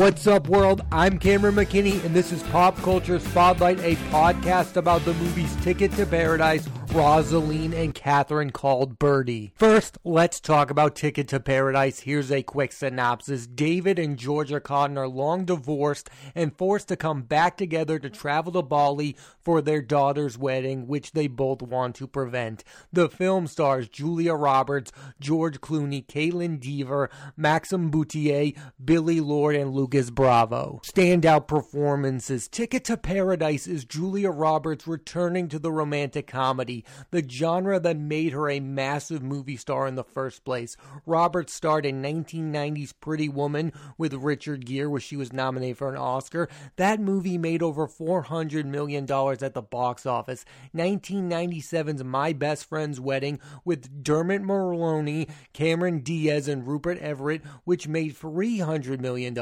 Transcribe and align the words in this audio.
What's 0.00 0.26
up, 0.26 0.48
world? 0.48 0.80
I'm 0.90 1.18
Cameron 1.18 1.56
McKinney, 1.56 2.02
and 2.06 2.16
this 2.16 2.32
is 2.32 2.42
Pop 2.44 2.74
Culture 2.78 3.18
Spotlight, 3.18 3.78
a 3.80 3.96
podcast 4.10 4.76
about 4.76 5.04
the 5.04 5.12
movies 5.12 5.54
Ticket 5.56 5.92
to 5.96 6.06
Paradise, 6.06 6.66
Rosaline, 6.92 7.72
and 7.72 7.94
Catherine 7.94 8.50
called 8.50 8.98
Birdy. 8.98 9.52
First, 9.54 9.96
let's 10.02 10.40
talk 10.40 10.72
about 10.72 10.96
Ticket 10.96 11.28
to 11.28 11.38
Paradise. 11.38 12.00
Here's 12.00 12.32
a 12.32 12.42
quick 12.42 12.72
synopsis. 12.72 13.46
David 13.46 13.96
and 13.96 14.18
Georgia 14.18 14.60
Cotton 14.60 14.98
are 14.98 15.06
long 15.06 15.44
divorced 15.44 16.10
and 16.34 16.56
forced 16.56 16.88
to 16.88 16.96
come 16.96 17.22
back 17.22 17.56
together 17.56 18.00
to 18.00 18.10
travel 18.10 18.52
to 18.52 18.62
Bali 18.62 19.16
for 19.40 19.62
their 19.62 19.80
daughter's 19.80 20.36
wedding, 20.36 20.88
which 20.88 21.12
they 21.12 21.28
both 21.28 21.62
want 21.62 21.94
to 21.96 22.08
prevent. 22.08 22.64
The 22.92 23.08
film 23.08 23.46
stars 23.46 23.88
Julia 23.88 24.34
Roberts, 24.34 24.90
George 25.20 25.60
Clooney, 25.60 26.04
Kaitlyn 26.04 26.58
Dever, 26.58 27.08
Maxim 27.36 27.92
Bouttier, 27.92 28.56
Billie 28.84 29.20
Lourd, 29.20 29.54
and 29.54 29.72
Lucas 29.72 30.10
Bravo. 30.10 30.80
Standout 30.84 31.46
performances. 31.46 32.48
Ticket 32.48 32.84
to 32.86 32.96
Paradise 32.96 33.68
is 33.68 33.84
Julia 33.84 34.30
Roberts 34.30 34.88
returning 34.88 35.48
to 35.48 35.60
the 35.60 35.70
romantic 35.70 36.26
comedy 36.26 36.79
the 37.10 37.26
genre 37.28 37.80
that 37.80 37.96
made 37.96 38.32
her 38.32 38.48
a 38.48 38.60
massive 38.60 39.22
movie 39.22 39.56
star 39.56 39.86
in 39.86 39.94
the 39.94 40.04
first 40.04 40.44
place. 40.44 40.76
Robert 41.06 41.50
starred 41.50 41.86
in 41.86 42.02
1990's 42.02 42.92
Pretty 42.92 43.28
Woman 43.28 43.72
with 43.98 44.14
Richard 44.14 44.66
Gere, 44.66 44.86
where 44.86 45.00
she 45.00 45.16
was 45.16 45.32
nominated 45.32 45.78
for 45.78 45.90
an 45.90 45.96
Oscar. 45.96 46.48
That 46.76 47.00
movie 47.00 47.38
made 47.38 47.62
over 47.62 47.86
$400 47.86 48.64
million 48.64 49.04
at 49.04 49.54
the 49.54 49.62
box 49.62 50.06
office. 50.06 50.44
1997's 50.74 52.04
My 52.04 52.32
Best 52.32 52.66
Friend's 52.66 53.00
Wedding 53.00 53.40
with 53.64 54.02
Dermot 54.02 54.42
Mulroney, 54.42 55.28
Cameron 55.52 56.00
Diaz, 56.00 56.48
and 56.48 56.66
Rupert 56.66 56.98
Everett, 56.98 57.42
which 57.64 57.88
made 57.88 58.16
$300 58.16 59.00
million. 59.00 59.36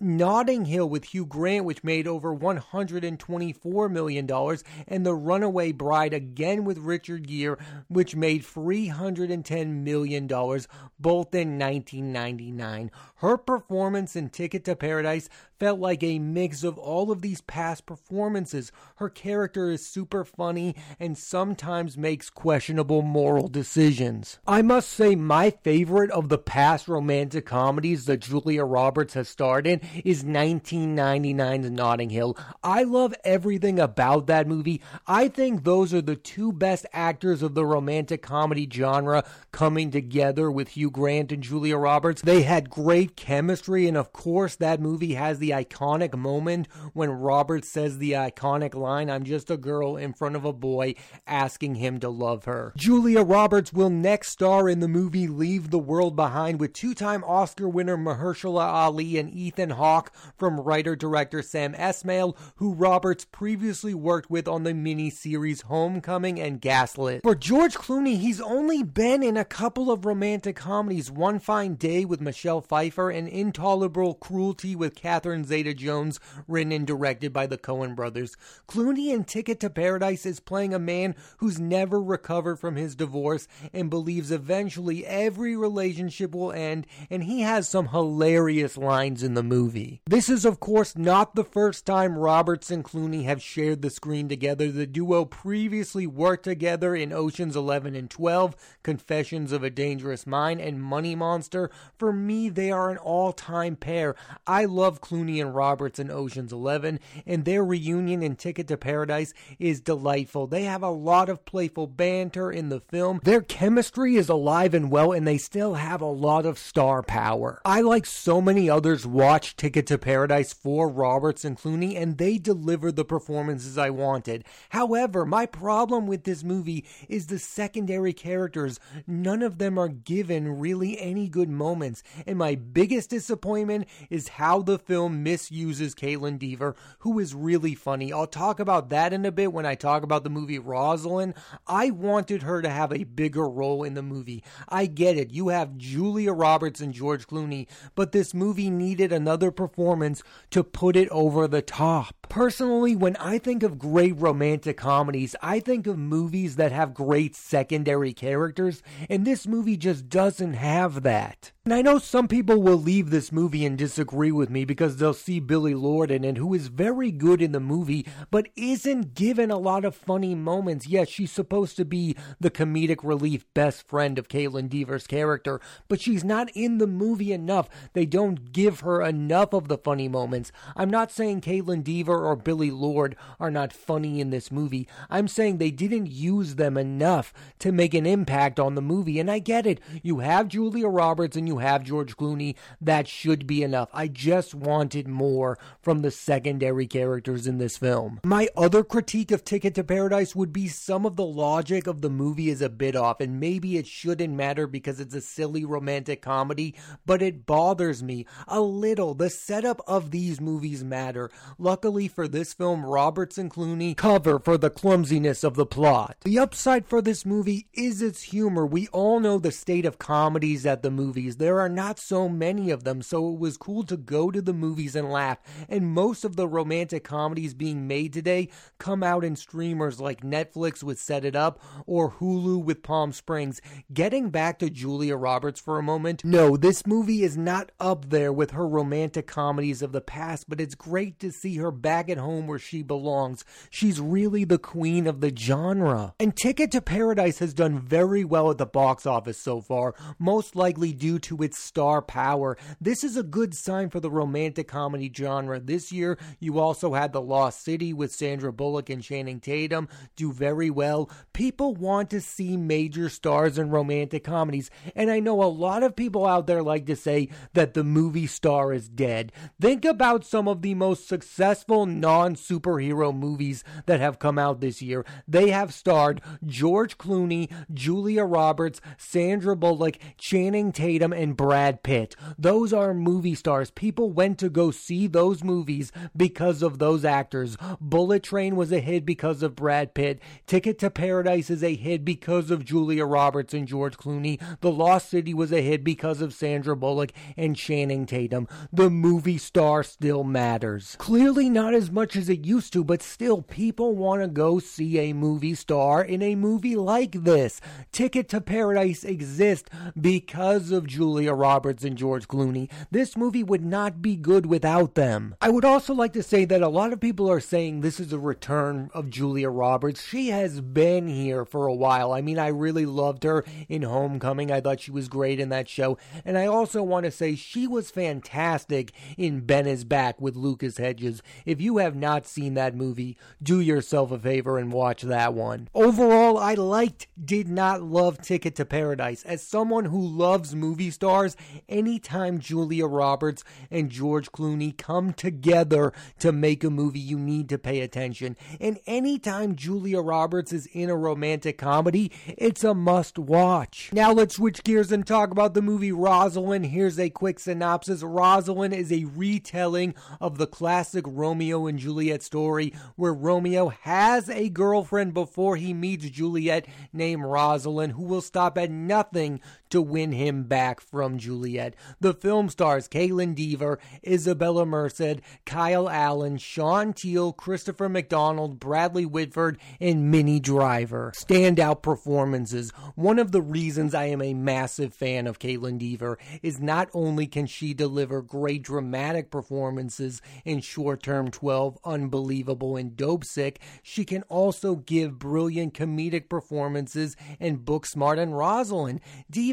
Notting 0.00 0.64
Hill 0.66 0.88
with 0.88 1.04
Hugh 1.04 1.26
Grant, 1.26 1.64
which 1.64 1.84
made 1.84 2.06
over 2.06 2.34
$124 2.34 3.90
million. 3.90 4.58
And 4.86 5.06
The 5.06 5.14
Runaway 5.14 5.72
Bride 5.72 6.14
again 6.14 6.57
with 6.64 6.78
Richard 6.78 7.26
Gere, 7.26 7.56
which 7.88 8.16
made 8.16 8.42
$310 8.42 9.82
million, 9.82 10.26
both 10.26 11.34
in 11.34 11.58
1999. 11.58 12.90
Her 13.16 13.36
performance 13.36 14.14
in 14.16 14.30
Ticket 14.30 14.64
to 14.64 14.76
Paradise 14.76 15.28
felt 15.58 15.80
like 15.80 16.02
a 16.02 16.18
mix 16.18 16.62
of 16.62 16.78
all 16.78 17.10
of 17.10 17.20
these 17.20 17.40
past 17.40 17.84
performances. 17.84 18.70
Her 18.96 19.08
character 19.08 19.70
is 19.70 19.84
super 19.84 20.24
funny 20.24 20.76
and 21.00 21.18
sometimes 21.18 21.98
makes 21.98 22.30
questionable 22.30 23.02
moral 23.02 23.48
decisions. 23.48 24.38
I 24.46 24.62
must 24.62 24.88
say, 24.90 25.16
my 25.16 25.50
favorite 25.50 26.10
of 26.12 26.28
the 26.28 26.38
past 26.38 26.86
romantic 26.86 27.46
comedies 27.46 28.06
that 28.06 28.20
Julia 28.20 28.64
Roberts 28.64 29.14
has 29.14 29.28
starred 29.28 29.66
in 29.66 29.80
is 30.04 30.24
1999's 30.24 31.70
Notting 31.70 32.10
Hill. 32.10 32.36
I 32.62 32.84
love 32.84 33.14
everything 33.24 33.80
about 33.80 34.26
that 34.28 34.46
movie. 34.46 34.80
I 35.06 35.28
think 35.28 35.64
those 35.64 35.92
are 35.92 36.02
the 36.02 36.16
two 36.16 36.47
best 36.52 36.86
actors 36.92 37.42
of 37.42 37.54
the 37.54 37.66
romantic 37.66 38.22
comedy 38.22 38.68
genre 38.70 39.24
coming 39.52 39.90
together 39.90 40.50
with 40.50 40.68
Hugh 40.68 40.90
Grant 40.90 41.32
and 41.32 41.42
Julia 41.42 41.76
Roberts. 41.76 42.22
They 42.22 42.42
had 42.42 42.70
great 42.70 43.16
chemistry, 43.16 43.86
and 43.86 43.96
of 43.96 44.12
course, 44.12 44.56
that 44.56 44.80
movie 44.80 45.14
has 45.14 45.38
the 45.38 45.50
iconic 45.50 46.16
moment 46.16 46.68
when 46.92 47.10
Roberts 47.10 47.68
says 47.68 47.98
the 47.98 48.12
iconic 48.12 48.74
line, 48.74 49.10
I'm 49.10 49.24
just 49.24 49.50
a 49.50 49.56
girl 49.56 49.96
in 49.96 50.12
front 50.12 50.36
of 50.36 50.44
a 50.44 50.52
boy 50.52 50.94
asking 51.26 51.76
him 51.76 52.00
to 52.00 52.08
love 52.08 52.44
her. 52.44 52.72
Julia 52.76 53.22
Roberts 53.22 53.72
will 53.72 53.90
next 53.90 54.30
star 54.30 54.68
in 54.68 54.80
the 54.80 54.88
movie 54.88 55.26
Leave 55.26 55.70
the 55.70 55.78
World 55.78 56.16
Behind 56.16 56.60
with 56.60 56.72
two 56.72 56.94
time 56.94 57.24
Oscar 57.24 57.68
winner 57.68 57.96
Mahershala 57.96 58.64
Ali 58.64 59.18
and 59.18 59.30
Ethan 59.30 59.70
Hawke 59.70 60.12
from 60.36 60.60
writer 60.60 60.96
director 60.96 61.42
Sam 61.42 61.74
Esmail, 61.74 62.36
who 62.56 62.72
Roberts 62.72 63.24
previously 63.24 63.94
worked 63.94 64.30
with 64.30 64.48
on 64.48 64.64
the 64.64 64.72
miniseries 64.72 65.62
Homecoming 65.64 66.37
and 66.40 66.60
Gaslit. 66.60 67.22
For 67.22 67.34
George 67.34 67.74
Clooney, 67.74 68.18
he's 68.18 68.40
only 68.40 68.82
been 68.82 69.22
in 69.22 69.36
a 69.36 69.44
couple 69.44 69.90
of 69.90 70.04
romantic 70.04 70.56
comedies 70.56 71.10
One 71.10 71.38
Fine 71.38 71.74
Day 71.74 72.04
with 72.04 72.20
Michelle 72.20 72.60
Pfeiffer 72.60 73.10
and 73.10 73.28
Intolerable 73.28 74.14
Cruelty 74.14 74.74
with 74.76 74.94
Catherine 74.94 75.44
Zeta 75.44 75.74
Jones, 75.74 76.20
written 76.46 76.72
and 76.72 76.86
directed 76.86 77.32
by 77.32 77.46
the 77.46 77.58
Coen 77.58 77.96
brothers. 77.96 78.36
Clooney 78.68 79.12
in 79.12 79.24
Ticket 79.24 79.60
to 79.60 79.70
Paradise 79.70 80.26
is 80.26 80.40
playing 80.40 80.74
a 80.74 80.78
man 80.78 81.14
who's 81.38 81.58
never 81.58 82.00
recovered 82.00 82.56
from 82.56 82.76
his 82.76 82.94
divorce 82.94 83.48
and 83.72 83.90
believes 83.90 84.30
eventually 84.30 85.06
every 85.06 85.56
relationship 85.56 86.34
will 86.34 86.52
end, 86.52 86.86
and 87.10 87.24
he 87.24 87.40
has 87.40 87.68
some 87.68 87.88
hilarious 87.88 88.76
lines 88.76 89.22
in 89.22 89.34
the 89.34 89.42
movie. 89.42 90.00
This 90.06 90.28
is, 90.28 90.44
of 90.44 90.60
course, 90.60 90.96
not 90.96 91.34
the 91.34 91.44
first 91.44 91.86
time 91.86 92.18
Roberts 92.18 92.70
and 92.70 92.84
Clooney 92.84 93.24
have 93.24 93.42
shared 93.42 93.82
the 93.82 93.90
screen 93.90 94.28
together. 94.28 94.70
The 94.70 94.86
duo 94.86 95.24
previously 95.24 96.06
worked 96.06 96.27
together 96.36 96.94
in 96.94 97.12
Oceans 97.12 97.56
11 97.56 97.94
and 97.94 98.10
12, 98.10 98.54
Confessions 98.82 99.52
of 99.52 99.62
a 99.62 99.70
Dangerous 99.70 100.26
Mind, 100.26 100.60
and 100.60 100.82
Money 100.82 101.14
Monster. 101.14 101.70
For 101.96 102.12
me, 102.12 102.48
they 102.48 102.70
are 102.70 102.90
an 102.90 102.98
all 102.98 103.32
time 103.32 103.76
pair. 103.76 104.14
I 104.46 104.64
love 104.64 105.00
Clooney 105.00 105.40
and 105.40 105.54
Roberts 105.54 105.98
in 105.98 106.10
Oceans 106.10 106.52
11, 106.52 107.00
and 107.26 107.44
their 107.44 107.64
reunion 107.64 108.22
in 108.22 108.36
Ticket 108.36 108.68
to 108.68 108.76
Paradise 108.76 109.32
is 109.58 109.80
delightful. 109.80 110.46
They 110.46 110.64
have 110.64 110.82
a 110.82 110.90
lot 110.90 111.28
of 111.28 111.44
playful 111.44 111.86
banter 111.86 112.50
in 112.50 112.68
the 112.68 112.80
film. 112.80 113.20
Their 113.24 113.42
chemistry 113.42 114.16
is 114.16 114.28
alive 114.28 114.74
and 114.74 114.90
well, 114.90 115.12
and 115.12 115.26
they 115.26 115.38
still 115.38 115.74
have 115.74 116.00
a 116.00 116.06
lot 116.06 116.46
of 116.46 116.58
star 116.58 117.02
power. 117.02 117.60
I, 117.64 117.80
like 117.80 118.06
so 118.06 118.40
many 118.40 118.68
others, 118.68 119.06
watch 119.06 119.56
Ticket 119.56 119.86
to 119.88 119.98
Paradise 119.98 120.52
for 120.52 120.88
Roberts 120.88 121.44
and 121.44 121.56
Clooney, 121.56 121.96
and 121.96 122.18
they 122.18 122.38
deliver 122.38 122.92
the 122.92 123.04
performances 123.04 123.78
I 123.78 123.90
wanted. 123.90 124.44
However, 124.70 125.24
my 125.24 125.46
problem 125.46 126.06
with 126.06 126.17
this 126.24 126.42
movie 126.42 126.84
is 127.08 127.26
the 127.26 127.38
secondary 127.38 128.12
characters. 128.12 128.80
None 129.06 129.42
of 129.42 129.58
them 129.58 129.78
are 129.78 129.88
given 129.88 130.58
really 130.58 130.98
any 130.98 131.28
good 131.28 131.50
moments, 131.50 132.02
and 132.26 132.38
my 132.38 132.54
biggest 132.54 133.10
disappointment 133.10 133.86
is 134.10 134.28
how 134.28 134.62
the 134.62 134.78
film 134.78 135.22
misuses 135.22 135.94
Kaitlyn 135.94 136.38
Dever, 136.38 136.74
who 137.00 137.18
is 137.18 137.34
really 137.34 137.74
funny. 137.74 138.12
I'll 138.12 138.26
talk 138.26 138.60
about 138.60 138.90
that 138.90 139.12
in 139.12 139.24
a 139.24 139.32
bit 139.32 139.52
when 139.52 139.66
I 139.66 139.74
talk 139.74 140.02
about 140.02 140.24
the 140.24 140.30
movie 140.30 140.58
Rosaline. 140.58 141.34
I 141.66 141.90
wanted 141.90 142.42
her 142.42 142.62
to 142.62 142.68
have 142.68 142.92
a 142.92 143.04
bigger 143.04 143.48
role 143.48 143.84
in 143.84 143.94
the 143.94 144.02
movie. 144.02 144.42
I 144.68 144.86
get 144.86 145.16
it. 145.16 145.32
You 145.32 145.48
have 145.48 145.78
Julia 145.78 146.32
Roberts 146.32 146.80
and 146.80 146.92
George 146.92 147.26
Clooney, 147.26 147.66
but 147.94 148.12
this 148.12 148.34
movie 148.34 148.70
needed 148.70 149.12
another 149.12 149.50
performance 149.50 150.22
to 150.50 150.64
put 150.64 150.96
it 150.96 151.08
over 151.10 151.46
the 151.46 151.62
top. 151.62 152.17
Personally, 152.28 152.94
when 152.94 153.16
I 153.16 153.38
think 153.38 153.62
of 153.62 153.78
great 153.78 154.14
romantic 154.18 154.76
comedies, 154.76 155.34
I 155.40 155.60
think 155.60 155.86
of 155.86 155.96
movies 155.96 156.56
that 156.56 156.72
have 156.72 156.92
great 156.92 157.34
secondary 157.34 158.12
characters, 158.12 158.82
and 159.08 159.24
this 159.24 159.46
movie 159.46 159.78
just 159.78 160.10
doesn't 160.10 160.52
have 160.52 161.02
that. 161.04 161.52
And 161.68 161.74
I 161.74 161.82
know 161.82 161.98
some 161.98 162.28
people 162.28 162.62
will 162.62 162.78
leave 162.78 163.10
this 163.10 163.30
movie 163.30 163.66
and 163.66 163.76
disagree 163.76 164.32
with 164.32 164.48
me 164.48 164.64
because 164.64 164.96
they'll 164.96 165.12
see 165.12 165.38
Billie 165.38 165.72
in 165.72 166.24
it, 166.24 166.38
who 166.38 166.54
is 166.54 166.68
very 166.68 167.10
good 167.10 167.42
in 167.42 167.52
the 167.52 167.60
movie, 167.60 168.06
but 168.30 168.48
isn't 168.56 169.12
given 169.14 169.50
a 169.50 169.58
lot 169.58 169.84
of 169.84 169.94
funny 169.94 170.34
moments. 170.34 170.86
Yes, 170.86 171.10
she's 171.10 171.30
supposed 171.30 171.76
to 171.76 171.84
be 171.84 172.16
the 172.40 172.50
comedic 172.50 173.00
relief 173.02 173.44
best 173.52 173.86
friend 173.86 174.18
of 174.18 174.28
Kaitlyn 174.28 174.70
Dever's 174.70 175.06
character, 175.06 175.60
but 175.88 176.00
she's 176.00 176.24
not 176.24 176.48
in 176.54 176.78
the 176.78 176.86
movie 176.86 177.34
enough. 177.34 177.68
They 177.92 178.06
don't 178.06 178.50
give 178.50 178.80
her 178.80 179.02
enough 179.02 179.52
of 179.52 179.68
the 179.68 179.76
funny 179.76 180.08
moments. 180.08 180.50
I'm 180.74 180.88
not 180.88 181.12
saying 181.12 181.42
Kaitlyn 181.42 181.84
Or 182.24 182.36
Billie 182.36 182.70
Lourd 182.70 183.16
are 183.38 183.50
not 183.50 183.72
funny 183.72 184.20
in 184.20 184.30
this 184.30 184.50
movie. 184.50 184.88
I'm 185.10 185.28
saying 185.28 185.58
they 185.58 185.70
didn't 185.70 186.10
use 186.10 186.54
them 186.54 186.76
enough 186.76 187.32
to 187.60 187.72
make 187.72 187.94
an 187.94 188.06
impact 188.06 188.58
on 188.58 188.74
the 188.74 188.82
movie, 188.82 189.18
and 189.18 189.30
I 189.30 189.38
get 189.38 189.66
it. 189.66 189.80
You 190.02 190.18
have 190.18 190.48
Julia 190.48 190.88
Roberts 190.88 191.36
and 191.36 191.46
you 191.46 191.58
have 191.58 191.84
George 191.84 192.16
Clooney, 192.16 192.54
that 192.80 193.08
should 193.08 193.46
be 193.46 193.62
enough. 193.62 193.88
I 193.92 194.08
just 194.08 194.54
wanted 194.54 195.08
more 195.08 195.58
from 195.80 196.02
the 196.02 196.10
secondary 196.10 196.86
characters 196.86 197.46
in 197.46 197.58
this 197.58 197.76
film. 197.76 198.20
My 198.24 198.48
other 198.56 198.82
critique 198.82 199.30
of 199.30 199.44
Ticket 199.44 199.74
to 199.76 199.84
Paradise 199.84 200.34
would 200.34 200.52
be 200.52 200.68
some 200.68 201.06
of 201.06 201.16
the 201.16 201.24
logic 201.24 201.86
of 201.86 202.00
the 202.00 202.10
movie 202.10 202.50
is 202.50 202.62
a 202.62 202.68
bit 202.68 202.96
off, 202.96 203.20
and 203.20 203.40
maybe 203.40 203.76
it 203.76 203.86
shouldn't 203.86 204.34
matter 204.34 204.66
because 204.66 205.00
it's 205.00 205.14
a 205.14 205.20
silly 205.20 205.64
romantic 205.64 206.22
comedy, 206.22 206.74
but 207.06 207.22
it 207.22 207.46
bothers 207.46 208.02
me 208.02 208.26
a 208.46 208.60
little. 208.60 209.14
The 209.14 209.30
setup 209.30 209.80
of 209.86 210.10
these 210.10 210.40
movies 210.40 210.82
matter. 210.82 211.30
Luckily 211.58 212.07
for 212.08 212.26
this 212.26 212.52
film, 212.52 212.84
Roberts 212.84 213.38
and 213.38 213.50
Clooney 213.50 213.96
cover 213.96 214.38
for 214.38 214.58
the 214.58 214.70
clumsiness 214.70 215.44
of 215.44 215.54
the 215.54 215.66
plot. 215.66 216.16
The 216.24 216.38
upside 216.38 216.86
for 216.86 217.00
this 217.00 217.24
movie 217.24 217.68
is 217.72 218.02
its 218.02 218.22
humor. 218.22 218.66
We 218.66 218.88
all 218.88 219.20
know 219.20 219.38
the 219.38 219.52
state 219.52 219.84
of 219.84 219.98
comedies 219.98 220.66
at 220.66 220.82
the 220.82 220.90
movies. 220.90 221.36
There 221.36 221.60
are 221.60 221.68
not 221.68 221.98
so 221.98 222.28
many 222.28 222.70
of 222.70 222.84
them, 222.84 223.02
so 223.02 223.30
it 223.32 223.38
was 223.38 223.56
cool 223.56 223.82
to 223.84 223.96
go 223.96 224.30
to 224.30 224.40
the 224.40 224.52
movies 224.52 224.96
and 224.96 225.10
laugh. 225.10 225.38
And 225.68 225.92
most 225.92 226.24
of 226.24 226.36
the 226.36 226.48
romantic 226.48 227.04
comedies 227.04 227.54
being 227.54 227.86
made 227.86 228.12
today 228.12 228.48
come 228.78 229.02
out 229.02 229.24
in 229.24 229.36
streamers 229.36 230.00
like 230.00 230.22
Netflix 230.22 230.82
with 230.82 230.98
Set 230.98 231.24
It 231.24 231.36
Up 231.36 231.60
or 231.86 232.12
Hulu 232.12 232.64
with 232.64 232.82
Palm 232.82 233.12
Springs. 233.12 233.60
Getting 233.92 234.30
back 234.30 234.58
to 234.60 234.70
Julia 234.70 235.16
Roberts 235.16 235.60
for 235.60 235.78
a 235.78 235.82
moment, 235.82 236.24
no, 236.24 236.56
this 236.56 236.86
movie 236.86 237.22
is 237.22 237.36
not 237.36 237.72
up 237.78 238.10
there 238.10 238.32
with 238.32 238.52
her 238.52 238.66
romantic 238.66 239.26
comedies 239.26 239.82
of 239.82 239.92
the 239.92 240.00
past, 240.00 240.48
but 240.48 240.60
it's 240.60 240.74
great 240.74 241.18
to 241.20 241.32
see 241.32 241.56
her 241.56 241.70
back 241.70 241.97
at 242.06 242.18
home 242.18 242.46
where 242.46 242.58
she 242.58 242.82
belongs. 242.82 243.44
She's 243.70 244.00
really 244.00 244.44
the 244.44 244.58
queen 244.58 245.06
of 245.06 245.20
the 245.20 245.34
genre. 245.34 246.14
And 246.20 246.36
Ticket 246.36 246.70
to 246.72 246.80
Paradise 246.80 247.38
has 247.38 247.54
done 247.54 247.80
very 247.80 248.24
well 248.24 248.50
at 248.50 248.58
the 248.58 248.66
box 248.66 249.06
office 249.06 249.38
so 249.38 249.60
far, 249.60 249.94
most 250.18 250.54
likely 250.54 250.92
due 250.92 251.18
to 251.20 251.42
its 251.42 251.62
star 251.62 252.00
power. 252.00 252.56
This 252.80 253.02
is 253.02 253.16
a 253.16 253.22
good 253.22 253.54
sign 253.54 253.90
for 253.90 254.00
the 254.00 254.10
romantic 254.10 254.68
comedy 254.68 255.10
genre. 255.14 255.58
This 255.60 255.90
year, 255.90 256.18
you 256.38 256.58
also 256.58 256.94
had 256.94 257.12
The 257.12 257.20
Lost 257.20 257.64
City 257.64 257.92
with 257.92 258.12
Sandra 258.12 258.52
Bullock 258.52 258.90
and 258.90 259.02
Channing 259.02 259.40
Tatum 259.40 259.88
do 260.16 260.32
very 260.32 260.70
well. 260.70 261.10
People 261.32 261.74
want 261.74 262.10
to 262.10 262.20
see 262.20 262.56
major 262.56 263.08
stars 263.08 263.58
in 263.58 263.70
romantic 263.70 264.24
comedies, 264.24 264.70
and 264.94 265.10
I 265.10 265.20
know 265.20 265.42
a 265.42 265.44
lot 265.44 265.82
of 265.82 265.96
people 265.96 266.26
out 266.26 266.46
there 266.46 266.62
like 266.62 266.86
to 266.86 266.96
say 266.96 267.28
that 267.54 267.74
the 267.74 267.84
movie 267.84 268.26
star 268.26 268.72
is 268.72 268.88
dead. 268.88 269.32
Think 269.60 269.84
about 269.84 270.24
some 270.24 270.48
of 270.48 270.62
the 270.62 270.74
most 270.74 271.08
successful 271.08 271.86
non 271.88 272.34
superhero 272.34 273.14
movies 273.14 273.64
that 273.86 274.00
have 274.00 274.18
come 274.18 274.38
out 274.38 274.60
this 274.60 274.80
year. 274.82 275.04
They 275.26 275.50
have 275.50 275.74
starred 275.74 276.20
George 276.44 276.98
Clooney, 276.98 277.50
Julia 277.72 278.24
Roberts, 278.24 278.80
Sandra 278.96 279.56
Bullock, 279.56 279.98
Channing 280.16 280.72
Tatum, 280.72 281.12
and 281.12 281.36
Brad 281.36 281.82
Pitt. 281.82 282.14
Those 282.38 282.72
are 282.72 282.94
movie 282.94 283.34
stars. 283.34 283.70
People 283.70 284.10
went 284.10 284.38
to 284.38 284.48
go 284.48 284.70
see 284.70 285.06
those 285.06 285.42
movies 285.42 285.92
because 286.16 286.62
of 286.62 286.78
those 286.78 287.04
actors. 287.04 287.56
Bullet 287.80 288.22
Train 288.22 288.56
was 288.56 288.72
a 288.72 288.80
hit 288.80 289.04
because 289.04 289.42
of 289.42 289.56
Brad 289.56 289.94
Pitt. 289.94 290.20
Ticket 290.46 290.78
to 290.80 290.90
Paradise 290.90 291.50
is 291.50 291.62
a 291.62 291.74
hit 291.74 292.04
because 292.04 292.50
of 292.50 292.64
Julia 292.64 293.04
Roberts 293.04 293.54
and 293.54 293.66
George 293.66 293.96
Clooney. 293.96 294.40
The 294.60 294.70
Lost 294.70 295.08
City 295.08 295.34
was 295.34 295.52
a 295.52 295.62
hit 295.62 295.84
because 295.84 296.20
of 296.20 296.34
Sandra 296.34 296.76
Bullock 296.76 297.12
and 297.36 297.56
Channing 297.56 298.06
Tatum. 298.06 298.48
The 298.72 298.90
movie 298.90 299.38
star 299.38 299.82
still 299.82 300.24
matters. 300.24 300.96
Clearly 300.98 301.48
not 301.48 301.74
as 301.78 301.92
much 301.92 302.16
as 302.16 302.28
it 302.28 302.44
used 302.44 302.72
to, 302.72 302.82
but 302.82 303.00
still 303.00 303.40
people 303.40 303.94
want 303.94 304.20
to 304.20 304.26
go 304.26 304.58
see 304.58 304.98
a 304.98 305.12
movie 305.12 305.54
star 305.54 306.02
in 306.02 306.20
a 306.22 306.34
movie 306.34 306.74
like 306.74 307.12
this. 307.12 307.60
Ticket 307.92 308.28
to 308.30 308.40
Paradise 308.40 309.04
exists 309.04 309.70
because 309.98 310.72
of 310.72 310.88
Julia 310.88 311.32
Roberts 311.32 311.84
and 311.84 311.96
George 311.96 312.26
Clooney. 312.26 312.68
This 312.90 313.16
movie 313.16 313.44
would 313.44 313.64
not 313.64 314.02
be 314.02 314.16
good 314.16 314.46
without 314.46 314.96
them. 314.96 315.36
I 315.40 315.50
would 315.50 315.64
also 315.64 315.94
like 315.94 316.12
to 316.14 316.22
say 316.22 316.44
that 316.46 316.62
a 316.62 316.68
lot 316.68 316.92
of 316.92 317.00
people 317.00 317.30
are 317.30 317.38
saying 317.38 317.80
this 317.80 318.00
is 318.00 318.12
a 318.12 318.18
return 318.18 318.90
of 318.92 319.08
Julia 319.08 319.48
Roberts. 319.48 320.04
She 320.04 320.30
has 320.30 320.60
been 320.60 321.06
here 321.06 321.44
for 321.44 321.68
a 321.68 321.74
while. 321.74 322.12
I 322.12 322.22
mean, 322.22 322.40
I 322.40 322.48
really 322.48 322.86
loved 322.86 323.22
her 323.22 323.44
in 323.68 323.82
Homecoming. 323.82 324.50
I 324.50 324.60
thought 324.60 324.80
she 324.80 324.90
was 324.90 325.08
great 325.08 325.38
in 325.38 325.50
that 325.50 325.68
show. 325.68 325.96
And 326.24 326.36
I 326.36 326.46
also 326.46 326.82
want 326.82 327.04
to 327.04 327.12
say 327.12 327.36
she 327.36 327.68
was 327.68 327.92
fantastic 327.92 328.90
in 329.16 329.42
Ben 329.42 329.68
is 329.68 329.84
Back 329.84 330.20
with 330.20 330.34
Lucas 330.34 330.78
Hedges. 330.78 331.22
If 331.46 331.60
you 331.60 331.67
have 331.76 331.94
not 331.94 332.26
seen 332.26 332.54
that 332.54 332.74
movie, 332.74 333.18
do 333.42 333.60
yourself 333.60 334.10
a 334.10 334.18
favor 334.18 334.58
and 334.58 334.72
watch 334.72 335.02
that 335.02 335.34
one. 335.34 335.68
Overall, 335.74 336.38
I 336.38 336.54
liked, 336.54 337.06
did 337.22 337.48
not 337.48 337.82
love 337.82 338.22
Ticket 338.22 338.56
to 338.56 338.64
Paradise. 338.64 339.22
As 339.24 339.42
someone 339.42 339.84
who 339.84 340.00
loves 340.00 340.54
movie 340.54 340.90
stars, 340.90 341.36
anytime 341.68 342.38
Julia 342.38 342.86
Roberts 342.86 343.44
and 343.70 343.90
George 343.90 344.32
Clooney 344.32 344.76
come 344.76 345.12
together 345.12 345.92
to 346.20 346.32
make 346.32 346.64
a 346.64 346.70
movie, 346.70 346.98
you 346.98 347.18
need 347.18 347.48
to 347.50 347.58
pay 347.58 347.80
attention. 347.80 348.36
And 348.60 348.78
anytime 348.86 349.56
Julia 349.56 350.00
Roberts 350.00 350.52
is 350.52 350.66
in 350.72 350.88
a 350.88 350.96
romantic 350.96 351.58
comedy, 351.58 352.12
it's 352.26 352.64
a 352.64 352.74
must 352.74 353.18
watch. 353.18 353.90
Now 353.92 354.12
let's 354.12 354.36
switch 354.36 354.62
gears 354.64 354.92
and 354.92 355.06
talk 355.06 355.30
about 355.30 355.54
the 355.54 355.62
movie 355.62 355.92
Rosalind. 355.92 356.66
Here's 356.66 356.98
a 356.98 357.10
quick 357.10 357.40
synopsis 357.40 358.02
Rosalind 358.02 358.72
is 358.72 358.92
a 358.92 359.04
retelling 359.04 359.94
of 360.20 360.38
the 360.38 360.46
classic 360.46 361.04
Romeo 361.06 361.47
and 361.56 361.78
Juliet 361.78 362.22
story 362.22 362.74
where 362.96 363.14
Romeo 363.14 363.68
has 363.68 364.28
a 364.28 364.48
girlfriend 364.48 365.14
before 365.14 365.56
he 365.56 365.72
meets 365.72 366.08
Juliet 366.10 366.66
named 366.92 367.24
Rosalind 367.24 367.94
who 367.94 368.02
will 368.02 368.20
stop 368.20 368.58
at 368.58 368.70
nothing 368.70 369.40
to 369.70 369.82
win 369.82 370.12
him 370.12 370.44
back 370.44 370.80
from 370.80 371.18
Juliet. 371.18 371.74
The 372.00 372.14
film 372.14 372.48
stars 372.48 372.88
Kaitlyn 372.88 373.34
Dever, 373.34 373.78
Isabella 374.06 374.66
Merced, 374.66 375.20
Kyle 375.44 375.88
Allen, 375.88 376.38
Sean 376.38 376.92
Teale, 376.92 377.32
Christopher 377.32 377.88
McDonald, 377.88 378.58
Bradley 378.58 379.06
Whitford, 379.06 379.58
and 379.80 380.10
Minnie 380.10 380.40
Driver. 380.40 381.12
Standout 381.16 381.82
performances. 381.82 382.70
One 382.94 383.18
of 383.18 383.32
the 383.32 383.42
reasons 383.42 383.94
I 383.94 384.06
am 384.06 384.22
a 384.22 384.34
massive 384.34 384.94
fan 384.94 385.26
of 385.26 385.38
Kaitlyn 385.38 385.78
Dever 385.78 386.18
is 386.42 386.60
not 386.60 386.88
only 386.92 387.26
can 387.26 387.46
she 387.46 387.74
deliver 387.74 388.22
great 388.22 388.62
dramatic 388.62 389.30
performances 389.30 390.20
in 390.44 390.60
Short 390.60 391.02
Term 391.02 391.30
12, 391.30 391.78
Unbelievable, 391.84 392.76
and 392.76 392.96
Dopesick, 392.96 393.56
she 393.82 394.04
can 394.04 394.22
also 394.24 394.76
give 394.76 395.18
brilliant 395.18 395.74
comedic 395.74 396.28
performances 396.28 397.16
in 397.40 397.58
Booksmart 397.58 398.18
and 398.18 398.36
Rosalind. 398.36 399.00